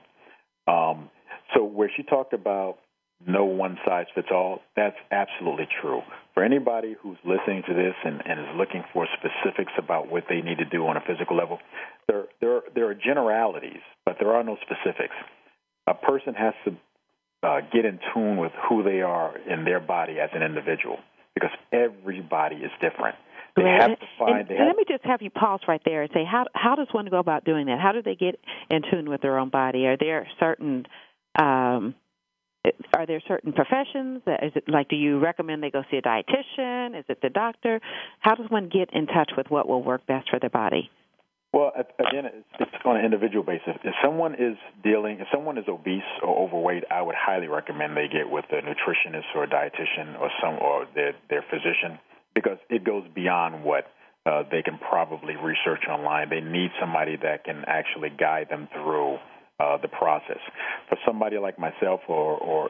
[0.67, 1.11] Um,
[1.55, 2.79] so where she talked about
[3.25, 4.61] no one size fits all.
[4.77, 6.03] That's absolutely true.
[6.35, 10.43] For anybody who's listening to this and, and is looking for specifics about what they
[10.43, 11.59] need to do on a physical level,
[12.09, 15.15] there, there, there are generalities, but there are no specifics.
[15.87, 16.77] A person has to
[17.43, 20.99] uh, get in tune with who they are in their body as an individual
[21.35, 23.17] because everybody is different.
[23.57, 23.81] They right.
[23.81, 24.51] have to find.
[24.51, 26.89] And, and let me just have you pause right there and say, how how does
[26.93, 27.79] one go about doing that?
[27.81, 28.39] How do they get
[28.69, 29.87] in tune with their own body?
[29.87, 30.87] Are there certain
[31.39, 31.95] um,
[32.95, 34.23] are there certain professions?
[34.27, 36.99] Is it like, do you recommend they go see a dietitian?
[36.99, 37.81] Is it the doctor?
[38.21, 40.91] How does one get in touch with what will work best for their body?
[41.53, 42.27] Well, again,
[42.61, 43.81] it's on an individual basis.
[43.83, 48.09] If someone is dealing, if someone is obese or overweight, I would highly recommend they
[48.13, 51.99] get with a nutritionist or a dietitian or some or their their physician
[52.35, 53.87] because it goes beyond what
[54.27, 56.29] uh, they can probably research online.
[56.29, 59.17] They need somebody that can actually guide them through
[59.59, 60.41] uh, the process.
[60.89, 62.69] For somebody like myself or, or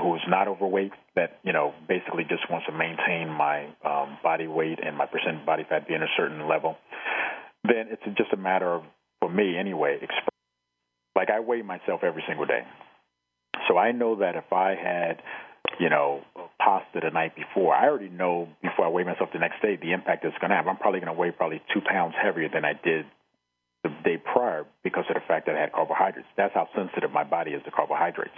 [0.00, 4.78] who's not overweight, that you know basically just wants to maintain my um, body weight
[4.84, 6.76] and my percent body fat being a certain level,
[7.64, 8.82] then it's just a matter of,
[9.20, 9.98] for me anyway,
[11.14, 12.62] like I weigh myself every single day.
[13.68, 15.22] So I know that if I had,
[15.80, 16.20] you know,
[16.60, 19.92] pasta the night before, I already know before I weigh myself the next day the
[19.92, 20.68] impact it's going to have.
[20.68, 23.06] I'm probably going to weigh probably two pounds heavier than I did
[23.90, 26.28] the day prior because of the fact that I had carbohydrates.
[26.36, 28.36] That's how sensitive my body is to carbohydrates.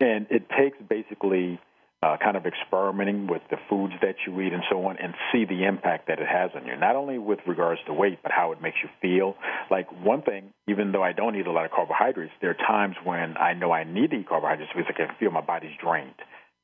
[0.00, 1.58] And it takes basically
[2.02, 5.44] uh, kind of experimenting with the foods that you eat and so on and see
[5.44, 8.52] the impact that it has on you, not only with regards to weight, but how
[8.52, 9.34] it makes you feel.
[9.70, 12.94] Like one thing, even though I don't eat a lot of carbohydrates, there are times
[13.02, 16.14] when I know I need to eat carbohydrates because I can feel my body's drained.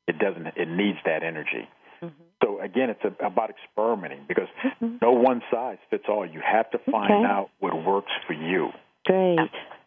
[0.07, 1.67] It doesn't, it needs that energy.
[2.03, 2.23] Mm-hmm.
[2.45, 4.97] So again, it's a, about experimenting because mm-hmm.
[5.01, 6.27] no one size fits all.
[6.27, 7.25] You have to find okay.
[7.25, 8.69] out what works for you.
[9.07, 9.39] Great.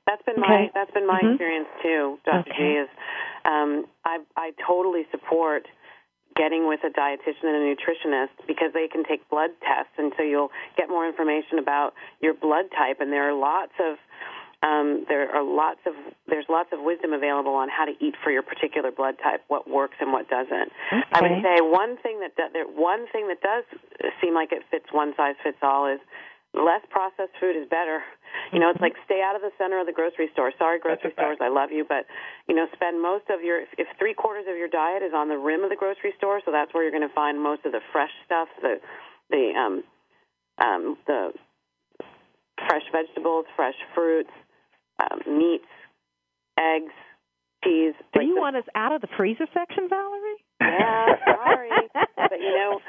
[0.08, 1.34] That's been my that's been my mm-hmm.
[1.34, 2.40] experience too, Dr.
[2.40, 2.52] Okay.
[2.58, 2.64] G.
[2.64, 2.90] Is
[3.46, 5.68] um, I I totally support
[6.36, 10.24] getting with a dietitian and a nutritionist because they can take blood tests, and so
[10.24, 13.02] you'll get more information about your blood type.
[13.02, 13.98] And there are lots of
[14.64, 15.94] um, there are lots of
[16.26, 19.70] there's lots of wisdom available on how to eat for your particular blood type, what
[19.70, 20.74] works and what doesn't.
[20.90, 21.04] Okay.
[21.14, 23.66] I would say one thing that do, one thing that does
[24.20, 26.00] seem like it fits one size fits all is
[26.58, 28.02] less processed food is better.
[28.54, 30.54] You know, it's like stay out of the center of the grocery store.
[30.58, 32.06] Sorry, grocery stores, I love you, but
[32.48, 35.38] you know, spend most of your if three quarters of your diet is on the
[35.38, 37.82] rim of the grocery store, so that's where you're going to find most of the
[37.92, 38.80] fresh stuff, the
[39.32, 39.84] the um,
[40.64, 41.32] um, the
[42.68, 44.32] fresh vegetables, fresh fruits,
[45.00, 45.70] um, meats,
[46.60, 46.94] eggs,
[47.64, 47.94] cheese.
[48.14, 50.42] Do like you the, want us out of the freezer section, Valerie?
[50.62, 52.80] Yeah, sorry, but you know,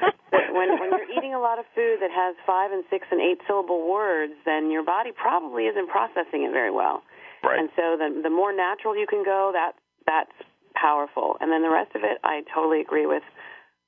[0.53, 3.39] when when you're eating a lot of food that has five and six and eight
[3.47, 7.03] syllable words, then your body probably isn't processing it very well.
[7.43, 7.59] Right.
[7.59, 9.73] And so the the more natural you can go, that
[10.05, 10.33] that's
[10.75, 11.37] powerful.
[11.39, 13.23] And then the rest of it, I totally agree with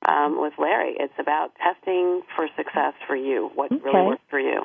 [0.08, 0.96] um, with Larry.
[1.00, 3.82] It's about testing for success for you, what okay.
[3.84, 4.64] really works for you.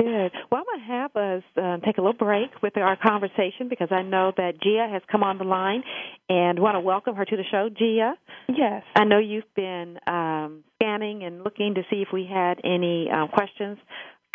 [0.00, 0.30] Good.
[0.50, 3.88] Well, I'm going to have us uh, take a little break with our conversation because
[3.90, 5.82] I know that Gia has come on the line
[6.28, 7.68] and want to welcome her to the show.
[7.68, 8.14] Gia?
[8.48, 8.84] Yes.
[8.94, 13.26] I know you've been um, scanning and looking to see if we had any um,
[13.28, 13.78] questions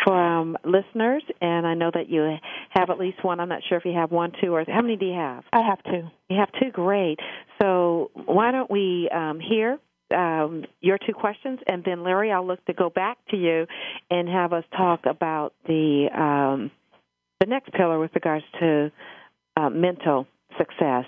[0.04, 2.36] from listeners, and I know that you
[2.70, 3.40] have at least one.
[3.40, 5.44] I'm not sure if you have one, two, or how many do you have?
[5.50, 6.08] I have two.
[6.28, 6.70] You have two.
[6.72, 7.18] Great.
[7.62, 9.78] So why don't we um, hear
[10.10, 13.66] um, your two questions, and then Larry, I'll look to go back to you
[14.10, 16.70] and have us talk about the um,
[17.40, 18.92] the next pillar with regards to
[19.56, 20.26] uh, mental
[20.58, 21.04] success.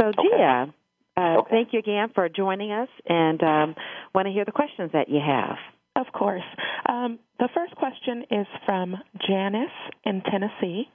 [0.00, 0.28] So, okay.
[0.36, 0.74] Gia,
[1.16, 1.50] uh, okay.
[1.50, 3.74] thank you again for joining us, and um,
[4.14, 5.56] want to hear the questions that you have.
[5.96, 6.42] Of course.
[6.88, 9.68] Um, the first question is from Janice
[10.04, 10.88] in Tennessee.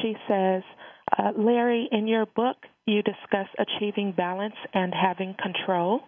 [0.00, 0.62] She says,
[1.18, 6.00] uh, Larry, in your book, you discuss achieving balance and having control.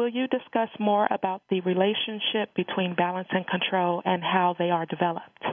[0.00, 4.86] Will you discuss more about the relationship between balance and control and how they are
[4.86, 5.44] developed?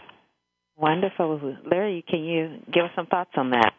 [0.77, 1.57] Wonderful.
[1.69, 3.73] Larry, can you give us some thoughts on that?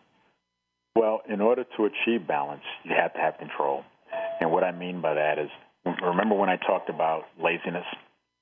[0.94, 3.82] Well, in order to achieve balance, you have to have control.
[4.42, 5.48] And what I mean by that is
[6.02, 7.86] remember when I talked about laziness?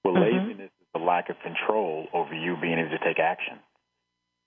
[0.02, 0.48] Well, mm-hmm.
[0.48, 3.60] laziness is the lack of control over you being able to take action.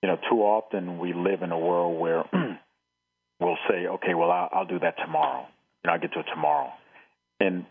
[0.03, 2.25] You know, too often we live in a world where
[3.39, 5.45] we'll say, okay, well, I'll, I'll do that tomorrow.
[5.85, 6.73] You know, I'll get to it tomorrow.
[7.39, 7.65] And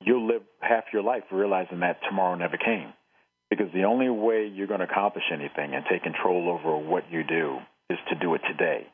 [0.00, 2.92] you'll live half your life realizing that tomorrow never came.
[3.50, 7.22] Because the only way you're going to accomplish anything and take control over what you
[7.24, 7.58] do
[7.90, 8.86] is to do it today.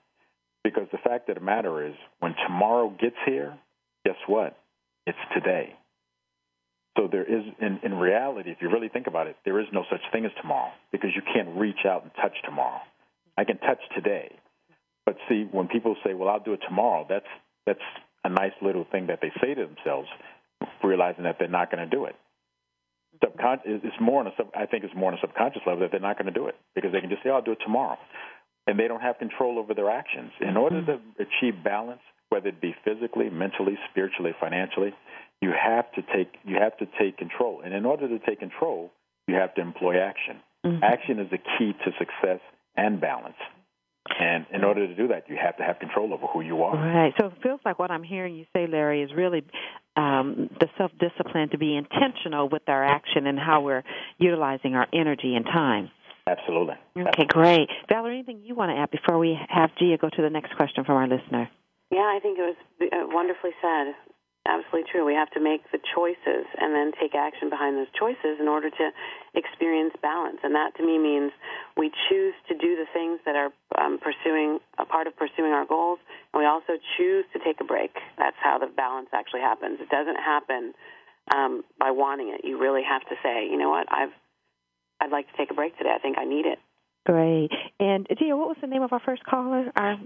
[0.63, 3.57] Because the fact of the matter is, when tomorrow gets here,
[4.05, 4.59] guess what?
[5.07, 5.75] It's today.
[6.99, 9.85] So there is, in, in reality, if you really think about it, there is no
[9.91, 12.81] such thing as tomorrow because you can't reach out and touch tomorrow.
[13.39, 14.33] I can touch today,
[15.07, 17.25] but see, when people say, "Well, I'll do it tomorrow," that's
[17.65, 17.81] that's
[18.31, 20.09] nice little thing that they say to themselves,
[20.83, 22.17] realizing that they're not going to do it.
[23.23, 26.01] It's more on a sub- I think it's more on a subconscious level that they're
[26.01, 27.99] not going to do it because they can just say, "I'll do it tomorrow,"
[28.67, 30.33] and they don't have control over their actions.
[30.41, 32.01] In order to achieve balance,
[32.31, 34.95] whether it be physically, mentally, spiritually, financially,
[35.43, 37.61] you have to take you have to take control.
[37.63, 38.91] And in order to take control,
[39.27, 40.37] you have to employ action.
[40.65, 40.85] Mm-hmm.
[40.85, 42.41] Action is the key to success
[42.77, 43.37] and balance.
[44.19, 46.75] And in order to do that, you have to have control over who you are.
[46.75, 47.13] Right.
[47.21, 49.45] So it feels like what I'm hearing you say, Larry, is really
[49.97, 53.85] um, the self discipline to be intentional with our action and how we're
[54.19, 55.91] utilizing our energy and time.
[56.27, 56.75] Absolutely.
[56.97, 57.27] Okay, Absolutely.
[57.27, 57.69] great.
[57.89, 60.85] Valerie, anything you want to add before we have Gia go to the next question
[60.85, 61.51] from our listener?
[61.91, 63.95] Yeah, I think it was uh, wonderfully said
[64.47, 65.05] absolutely true.
[65.05, 68.71] We have to make the choices and then take action behind those choices in order
[68.71, 68.87] to
[69.35, 70.39] experience balance.
[70.43, 71.33] And that to me means
[71.77, 75.67] we choose to do the things that are um, pursuing a part of pursuing our
[75.67, 75.99] goals,
[76.33, 77.93] and we also choose to take a break.
[78.19, 79.79] That's how the balance actually happens.
[79.81, 80.73] It doesn't happen
[81.35, 82.45] um, by wanting it.
[82.45, 84.13] You really have to say, you know what, I've
[85.01, 85.93] I'd like to take a break today.
[85.95, 86.59] I think I need it.
[87.07, 87.49] Great.
[87.79, 89.73] And Gia, what was the name of our first caller?
[89.75, 89.97] Our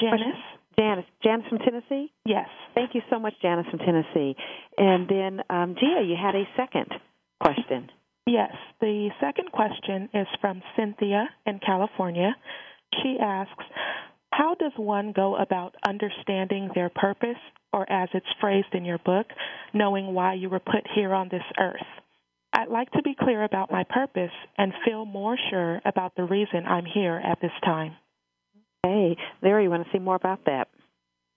[0.00, 0.40] Janice.
[0.78, 1.04] Janice.
[1.22, 2.12] Janice from Tennessee?
[2.24, 2.48] Yes.
[2.74, 4.36] Thank you so much, Janice from Tennessee.
[4.76, 6.86] And then, um, Gia, you had a second
[7.42, 7.90] question.
[8.26, 8.52] Yes.
[8.80, 12.36] The second question is from Cynthia in California.
[13.02, 13.64] She asks,
[14.32, 17.40] How does one go about understanding their purpose,
[17.72, 19.26] or as it's phrased in your book,
[19.74, 21.86] knowing why you were put here on this earth?
[22.52, 26.66] I'd like to be clear about my purpose and feel more sure about the reason
[26.66, 27.96] I'm here at this time.
[28.82, 30.68] Hey, Larry, you want to see more about that?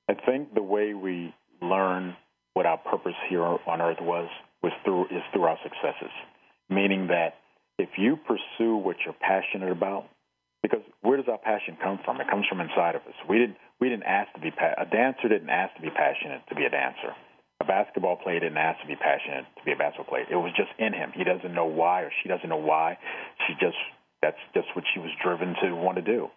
[0.10, 2.16] I think the way we learn
[2.54, 4.30] what our purpose here on earth was
[4.62, 6.12] was through is through our successes.
[6.70, 7.36] Meaning that
[7.80, 10.06] if you pursue what you're passionate about,
[10.62, 12.22] because where does our passion come from?
[12.22, 13.18] It comes from inside of us.
[13.28, 16.42] We didn't we didn't ask to be pa- a dancer didn't ask to be passionate
[16.50, 17.16] to be a dancer.
[17.62, 20.26] A basketball player didn't ask to be passionate to be a basketball player.
[20.30, 21.12] It was just in him.
[21.14, 22.98] He doesn't know why or she doesn't know why.
[23.48, 23.78] She just
[24.22, 26.30] that's just what she was driven to want to do.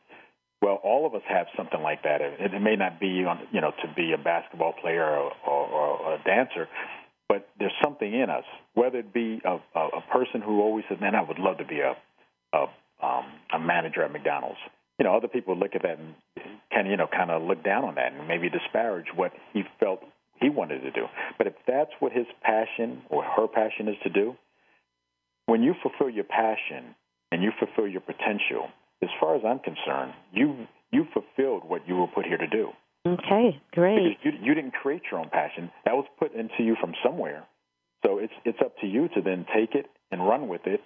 [0.65, 2.23] Well, all of us have something like that.
[2.23, 6.15] It, it may not be, you know, to be a basketball player or, or, or
[6.15, 6.69] a dancer,
[7.29, 8.45] but there's something in us.
[8.73, 11.67] Whether it be a, a, a person who always says, "Man, I would love to
[11.67, 11.93] be a
[12.55, 12.65] a,
[13.05, 14.57] um, a manager at McDonald's."
[14.99, 16.15] You know, other people look at that and
[16.73, 20.01] can, you know, kind of look down on that and maybe disparage what he felt
[20.41, 21.05] he wanted to do.
[21.37, 24.35] But if that's what his passion or her passion is to do,
[25.45, 26.95] when you fulfill your passion
[27.31, 28.71] and you fulfill your potential,
[29.05, 32.71] as far as I'm concerned, you you fulfilled what you were put here to do.
[33.07, 33.97] Okay, great.
[33.97, 37.45] Because you you didn't create your own passion; that was put into you from somewhere.
[38.05, 40.81] So it's it's up to you to then take it and run with it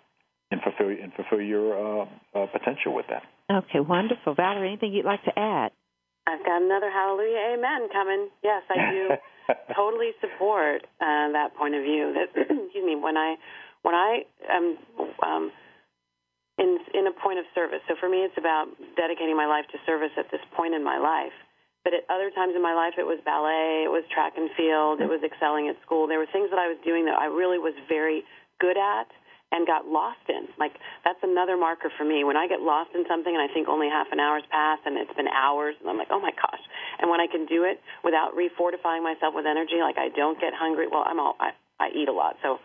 [0.51, 3.23] and fulfill and fulfill your uh, uh, potential with that.
[3.51, 4.69] Okay, wonderful, Valerie.
[4.69, 5.71] Anything you'd like to add?
[6.27, 8.29] I've got another hallelujah, amen coming.
[8.43, 12.13] Yes, I do totally support uh, that point of view.
[12.13, 13.37] That excuse me, when I
[13.83, 14.77] when I am
[15.25, 15.53] um,
[16.59, 17.81] in in a point of service.
[17.89, 20.99] So for me, it's about dedicating my life to service at this point in my
[20.99, 21.35] life.
[21.85, 25.01] But at other times in my life, it was ballet, it was track and field,
[25.01, 26.05] it was excelling at school.
[26.07, 28.27] There were things that I was doing that I really was very
[28.61, 29.09] good at
[29.51, 30.49] and got lost in.
[30.59, 32.25] Like that's another marker for me.
[32.25, 34.99] When I get lost in something and I think only half an hour's passed and
[34.99, 36.61] it's been hours and I'm like, oh my gosh.
[37.01, 40.53] And when I can do it without refortifying myself with energy, like I don't get
[40.53, 40.87] hungry.
[40.91, 42.59] Well, I'm all I, I eat a lot, so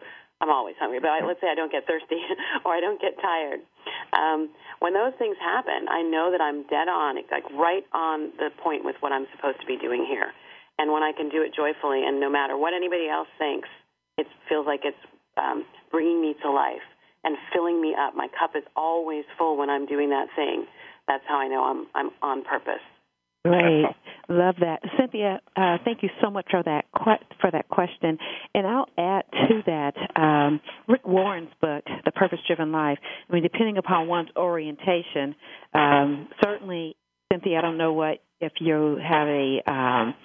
[0.44, 1.00] I'm always hungry.
[1.00, 2.20] But I, let's say I don't get thirsty
[2.68, 3.64] or I don't get tired.
[4.12, 4.52] Um,
[4.84, 8.84] when those things happen, I know that I'm dead on, like right on the point
[8.84, 10.36] with what I'm supposed to be doing here.
[10.78, 13.70] And when I can do it joyfully, and no matter what anybody else thinks,
[14.18, 15.00] it feels like it's
[15.40, 16.84] um, bringing me to life
[17.24, 18.14] and filling me up.
[18.14, 20.66] My cup is always full when I'm doing that thing.
[21.08, 22.84] That's how I know I'm I'm on purpose.
[23.46, 23.86] Great,
[24.30, 25.42] love that, Cynthia.
[25.56, 26.86] Uh, thank you so much for that
[27.42, 28.18] for that question.
[28.54, 33.00] And I'll add to that um, Rick Warren's book, The Purpose Driven Life.
[33.30, 35.36] I mean, depending upon one's orientation,
[35.74, 36.96] um, certainly,
[37.32, 37.58] Cynthia.
[37.58, 40.16] I don't know what if you have a um,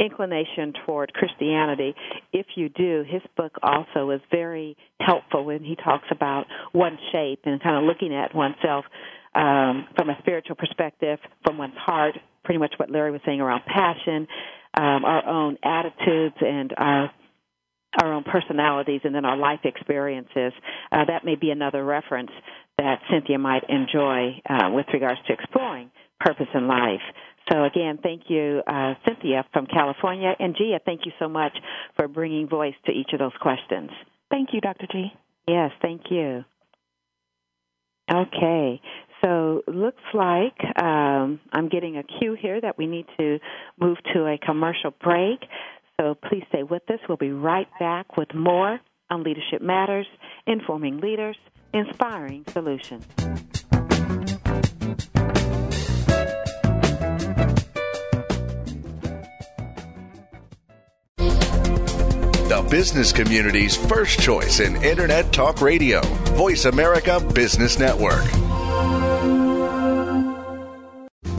[0.00, 1.94] inclination toward Christianity.
[2.32, 7.40] If you do, his book also is very helpful when he talks about one shape
[7.44, 8.84] and kind of looking at oneself
[9.34, 13.62] um, from a spiritual perspective, from one's heart, pretty much what Larry was saying around
[13.66, 14.26] passion,
[14.76, 17.10] um, our own attitudes, and our
[18.02, 20.52] our own personalities, and then our life experiences.
[20.90, 22.30] Uh, that may be another reference
[22.78, 27.02] that Cynthia might enjoy uh, with regards to exploring purpose in life.
[27.50, 30.78] So again, thank you, uh, Cynthia from California, and Gia.
[30.84, 31.52] Thank you so much
[31.96, 33.90] for bringing voice to each of those questions.
[34.30, 34.86] Thank you, Dr.
[34.90, 35.12] G.
[35.48, 36.44] Yes, thank you.
[38.10, 38.80] Okay,
[39.24, 43.38] so looks like um, I'm getting a cue here that we need to
[43.80, 45.40] move to a commercial break.
[46.00, 46.98] So please stay with us.
[47.08, 50.06] We'll be right back with more on Leadership Matters,
[50.46, 51.36] informing leaders,
[51.72, 53.06] inspiring solutions.
[62.52, 66.02] the business community's first choice in Internet Talk Radio,
[66.36, 68.41] Voice America Business Network.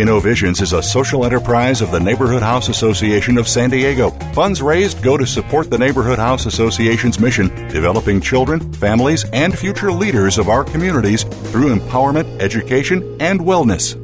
[0.00, 4.10] InnoVisions is a social enterprise of the Neighborhood House Association of San Diego.
[4.32, 9.92] Funds raised go to support the Neighborhood House Association's mission, developing children, families, and future
[9.92, 13.94] leaders of our communities through empowerment, education, and wellness.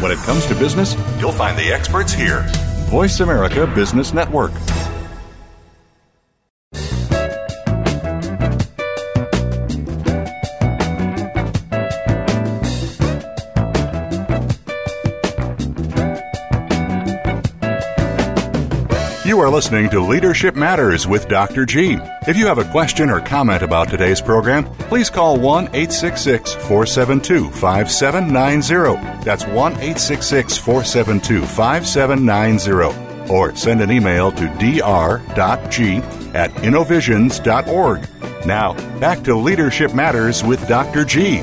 [0.00, 2.46] When it comes to business, you'll find the experts here.
[2.90, 4.52] Voice America Business Network.
[19.38, 21.64] You are listening to Leadership Matters with Dr.
[21.64, 21.96] G.
[22.26, 27.48] If you have a question or comment about today's program, please call 1 866 472
[27.50, 29.24] 5790.
[29.24, 33.32] That's 1 866 472 5790.
[33.32, 35.96] Or send an email to dr.g
[36.34, 38.08] at innovisions.org.
[38.44, 41.04] Now, back to Leadership Matters with Dr.
[41.04, 41.38] G.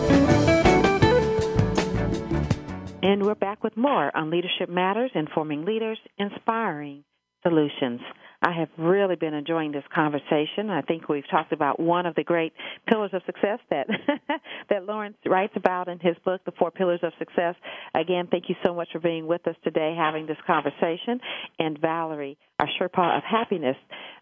[3.01, 7.05] And we're back with more on Leadership Matters, informing leaders, inspiring
[7.45, 8.01] solutions.
[8.41, 10.69] I have really been enjoying this conversation.
[10.69, 12.53] I think we've talked about one of the great
[12.87, 13.87] pillars of success that
[14.69, 17.55] that Lawrence writes about in his book, The Four Pillars of Success.
[17.95, 21.19] Again, thank you so much for being with us today, having this conversation.
[21.57, 23.77] And Valerie, our Sherpa of Happiness,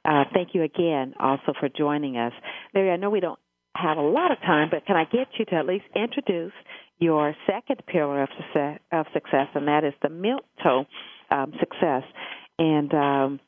[0.05, 2.33] uh, thank you again also for joining us.
[2.73, 3.39] Larry, I know we don't
[3.75, 6.53] have a lot of time, but can I get you to at least introduce
[6.99, 10.85] your second pillar of success, of success and that is the mental
[11.31, 12.03] um, success
[12.59, 13.39] and um,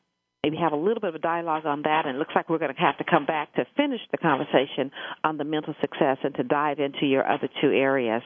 [0.42, 2.06] maybe have a little bit of a dialogue on that.
[2.06, 4.90] And it looks like we're going to have to come back to finish the conversation
[5.24, 8.22] on the mental success and to dive into your other two areas.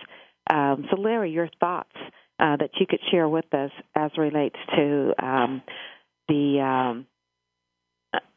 [0.52, 1.94] Um, so, Larry, your thoughts
[2.38, 5.62] uh, that you could share with us as relates to um,
[6.28, 7.06] the um,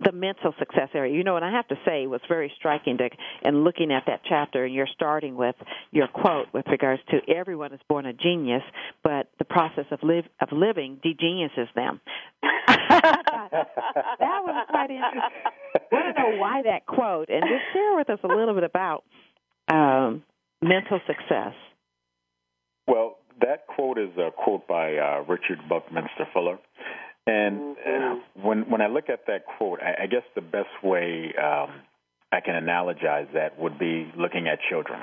[0.04, 1.16] the mental success area.
[1.16, 3.10] You know, and I have to say, was very striking to,
[3.44, 5.56] in looking at that chapter, and you're starting with
[5.92, 8.64] your quote with regards to everyone is born a genius,
[9.04, 12.02] but the process of live of living degeniuses them.
[12.68, 13.66] that
[14.20, 15.32] was quite interesting.
[15.92, 19.04] I to know why that quote, and just share with us a little bit about
[19.72, 20.24] um,
[20.62, 21.54] mental success.
[22.88, 26.60] Well, that quote is a quote by uh, Richard Buckminster Fuller.
[27.26, 31.34] And uh, when when I look at that quote, I, I guess the best way
[31.42, 31.72] um,
[32.32, 35.00] I can analogize that would be looking at children.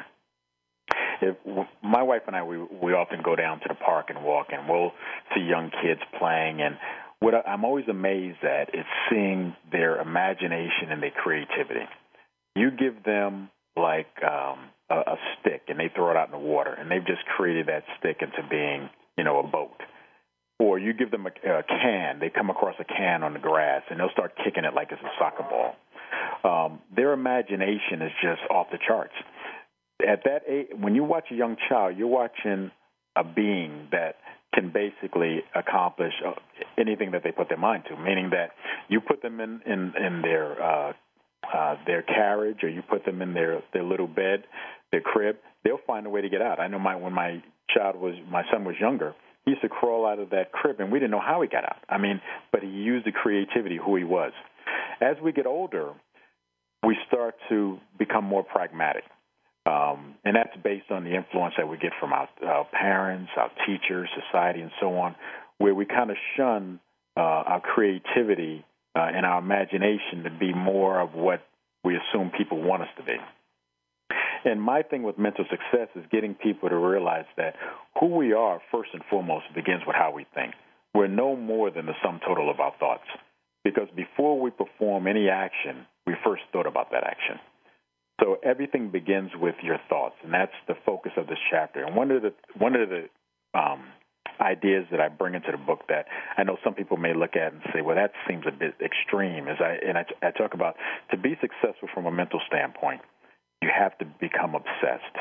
[1.23, 1.37] If
[1.83, 4.69] my wife and I, we we often go down to the park and walk, and
[4.69, 4.93] we'll
[5.35, 6.61] see young kids playing.
[6.61, 6.77] And
[7.21, 11.87] what I'm always amazed at is seeing their imagination and their creativity.
[12.55, 16.47] You give them like um, a, a stick, and they throw it out in the
[16.47, 19.77] water, and they've just created that stick into being, you know, a boat
[20.61, 23.83] or you give them a, a can, they come across a can on the grass
[23.91, 25.75] and they'll start kicking it like it's a soccer ball.
[26.45, 29.15] Um, their imagination is just off the charts.
[30.07, 32.71] At that age, when you watch a young child, you're watching
[33.17, 34.17] a being that
[34.55, 36.33] can basically accomplish uh,
[36.79, 37.97] anything that they put their mind to.
[37.97, 38.51] Meaning that
[38.89, 40.93] you put them in in, in their uh,
[41.55, 44.45] uh, their carriage, or you put them in their their little bed,
[44.91, 46.59] their crib, they'll find a way to get out.
[46.59, 47.43] I know my when my
[47.75, 49.15] child was my son was younger
[49.51, 51.65] he used to crawl out of that crib, and we didn't know how he got
[51.65, 51.79] out.
[51.89, 52.21] I mean,
[52.53, 54.33] but he used the creativity, who he was.
[55.01, 55.93] As we get older,
[56.87, 59.03] we start to become more pragmatic.
[59.67, 63.51] Um, and that's based on the influence that we get from our, our parents, our
[63.67, 65.17] teachers, society, and so on,
[65.59, 66.79] where we kind of shun
[67.17, 68.65] uh, our creativity
[68.97, 71.43] uh, and our imagination to be more of what
[71.85, 73.17] we assume people want us to be.
[74.45, 77.55] And my thing with mental success is getting people to realize that
[77.99, 80.55] who we are, first and foremost, begins with how we think.
[80.95, 83.05] We're no more than the sum total of our thoughts.
[83.63, 87.39] Because before we perform any action, we first thought about that action.
[88.21, 91.85] So everything begins with your thoughts, and that's the focus of this chapter.
[91.85, 93.09] And one of the one of the
[93.59, 93.85] um,
[94.41, 97.53] ideas that I bring into the book that I know some people may look at
[97.53, 100.77] and say, "Well, that seems a bit extreme." Is I and I, I talk about
[101.11, 103.01] to be successful from a mental standpoint
[103.63, 105.17] you have to become obsessed.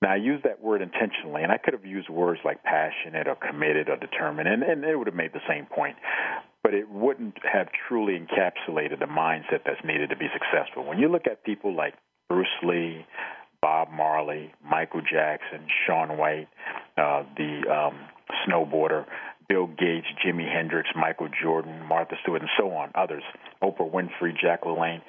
[0.00, 3.34] Now, I use that word intentionally, and I could have used words like passionate or
[3.34, 5.96] committed or determined, and, and it would have made the same point.
[6.62, 10.84] But it wouldn't have truly encapsulated the mindset that's needed to be successful.
[10.84, 11.94] When you look at people like
[12.28, 13.06] Bruce Lee,
[13.60, 16.48] Bob Marley, Michael Jackson, Shaun White,
[16.96, 17.98] uh, the um,
[18.46, 19.04] snowboarder,
[19.48, 23.22] Bill Gates, Jimi Hendrix, Michael Jordan, Martha Stewart, and so on, others,
[23.62, 25.00] Oprah Winfrey, Jack LaLanne.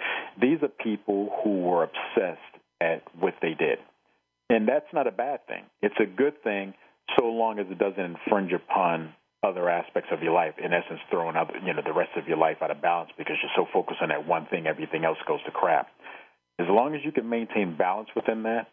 [0.41, 2.39] These are people who were obsessed
[2.81, 3.79] at what they did.
[4.49, 5.63] And that's not a bad thing.
[5.81, 6.73] It's a good thing
[7.19, 9.13] so long as it doesn't infringe upon
[9.43, 10.53] other aspects of your life.
[10.57, 13.35] In essence, throwing other, you know, the rest of your life out of balance because
[13.41, 15.87] you're so focused on that one thing, everything else goes to crap.
[16.59, 18.67] As long as you can maintain balance within that,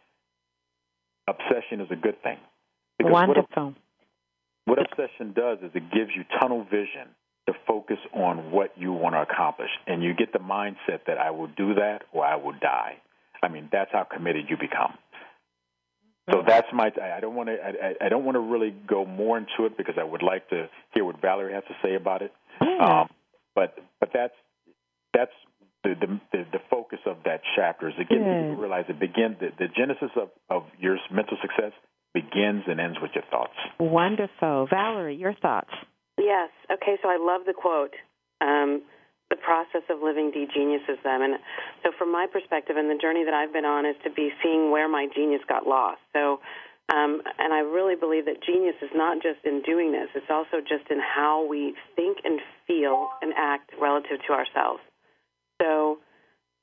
[1.28, 2.38] obsession is a good thing.
[2.98, 3.64] Because Wonderful.
[3.64, 3.74] What
[4.74, 7.08] obsession does is it gives you tunnel vision
[7.46, 11.30] to focus on what you want to accomplish, and you get the mindset that I
[11.30, 12.96] will do that or I will die.
[13.42, 14.94] I mean, that's how committed you become.
[16.30, 16.48] So mm-hmm.
[16.48, 16.90] that's my.
[17.00, 17.54] I don't want to.
[17.54, 20.68] I, I don't want to really go more into it because I would like to
[20.92, 22.32] hear what Valerie has to say about it.
[22.60, 23.08] Um,
[23.54, 24.34] but but that's
[25.14, 25.30] that's
[25.84, 25.94] the,
[26.32, 28.42] the the, focus of that chapter is to get yeah.
[28.42, 31.72] people to realize it begins the, the genesis of of your mental success
[32.16, 33.52] begins and ends with your thoughts.
[33.78, 34.66] Wonderful.
[34.72, 35.70] Valerie, your thoughts?
[36.16, 36.48] Yes.
[36.72, 37.92] Okay, so I love the quote.
[38.40, 38.80] Um,
[39.28, 41.20] the process of living degeniuses them.
[41.20, 41.34] And
[41.82, 44.70] so, from my perspective, and the journey that I've been on is to be seeing
[44.70, 46.00] where my genius got lost.
[46.14, 46.40] So,
[46.88, 50.62] um, and I really believe that genius is not just in doing this; it's also
[50.62, 54.80] just in how we think and feel and act relative to ourselves.
[55.60, 55.98] So,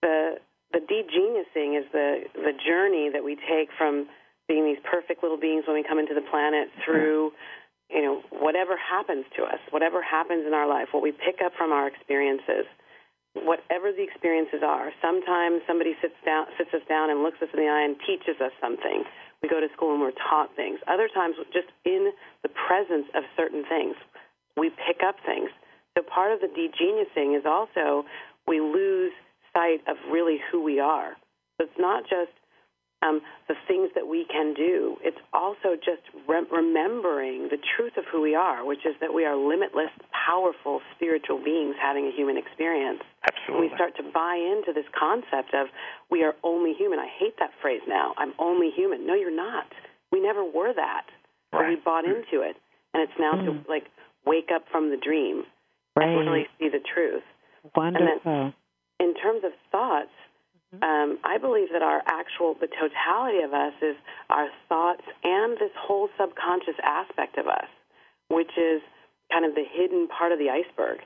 [0.02, 0.40] the
[0.72, 4.08] the degeniusing is the the journey that we take from
[4.54, 7.34] being these perfect little beings when we come into the planet through
[7.90, 11.52] you know whatever happens to us whatever happens in our life what we pick up
[11.58, 12.70] from our experiences
[13.34, 14.94] whatever the experiences are.
[15.02, 18.40] Sometimes somebody sits down sits us down and looks us in the eye and teaches
[18.40, 19.04] us something.
[19.42, 20.80] We go to school and we're taught things.
[20.88, 23.96] Other times just in the presence of certain things
[24.56, 25.50] we pick up things.
[25.98, 28.06] So part of the degeniusing is also
[28.48, 29.12] we lose
[29.54, 31.18] sight of really who we are.
[31.58, 32.32] So it's not just
[33.04, 34.96] um, the things that we can do.
[35.04, 39.26] It's also just re- remembering the truth of who we are, which is that we
[39.26, 43.02] are limitless, powerful spiritual beings having a human experience.
[43.28, 43.68] Absolutely.
[43.68, 45.68] we start to buy into this concept of
[46.10, 47.00] we are only human.
[47.00, 48.14] I hate that phrase now.
[48.18, 49.06] I'm only human.
[49.06, 49.68] No, you're not.
[50.12, 51.06] We never were that.
[51.52, 51.70] Right.
[51.70, 52.58] we bought into it,
[52.96, 53.46] and it's now mm.
[53.46, 53.86] to like
[54.26, 55.44] wake up from the dream
[55.96, 56.08] right.
[56.08, 57.22] and really see the truth.
[57.76, 58.08] Wonderful.
[58.26, 58.54] And
[59.00, 60.10] then, in terms of thoughts,
[60.82, 63.96] um, I believe that our actual, the totality of us is
[64.30, 67.70] our thoughts and this whole subconscious aspect of us.
[68.30, 68.82] which is
[69.32, 71.00] kind of the hidden part of the iceberg.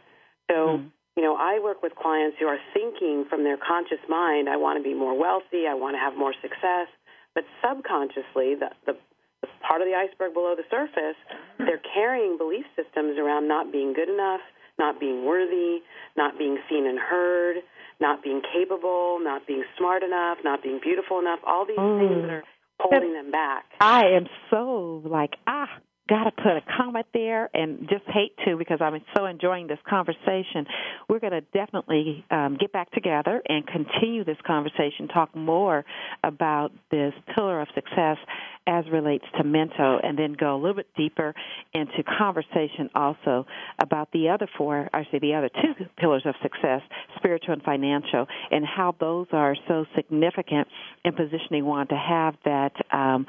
[0.50, 0.90] So, mm.
[1.16, 4.80] you know, I work with clients who are thinking from their conscious mind, I want
[4.80, 6.88] to be more wealthy, I want to have more success,
[7.36, 8.94] but subconsciously, the, the,
[9.42, 11.18] the part of the iceberg below the surface,
[11.60, 14.42] they're carrying belief systems around not being good enough,
[14.80, 15.80] not being worthy,
[16.16, 17.58] not being seen and heard,
[18.00, 22.00] not being capable, not being smart enough, not being beautiful enough, all these mm.
[22.00, 22.44] things that are
[22.80, 23.66] holding them back.
[23.80, 25.70] I am so like, ah,
[26.08, 29.80] got to put a comment there and just hate to because I'm so enjoying this
[29.88, 30.66] conversation.
[31.10, 35.86] We're going to definitely um, get back together and continue this conversation, talk more
[36.24, 38.18] about this pillar of success
[38.68, 41.34] as relates to Mento, and then go a little bit deeper
[41.74, 43.46] into conversation also
[43.80, 46.82] about the other four, I say the other two pillars of success,
[47.16, 50.68] spiritual and financial, and how those are so significant
[51.06, 53.26] in positioning one to have that um,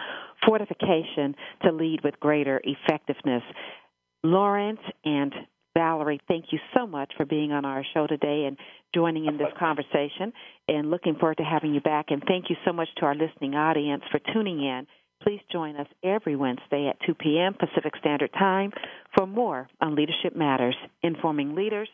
[0.47, 3.43] fortification to lead with greater effectiveness.
[4.23, 5.33] Lawrence and
[5.77, 8.57] Valerie, thank you so much for being on our show today and
[8.95, 10.33] joining in this conversation
[10.67, 12.07] and looking forward to having you back.
[12.09, 14.87] And thank you so much to our listening audience for tuning in.
[15.23, 17.55] Please join us every Wednesday at 2 p.m.
[17.55, 18.73] Pacific Standard Time
[19.17, 21.89] for more on Leadership Matters, informing leaders,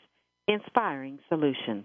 [0.46, 1.84] inspiring solutions.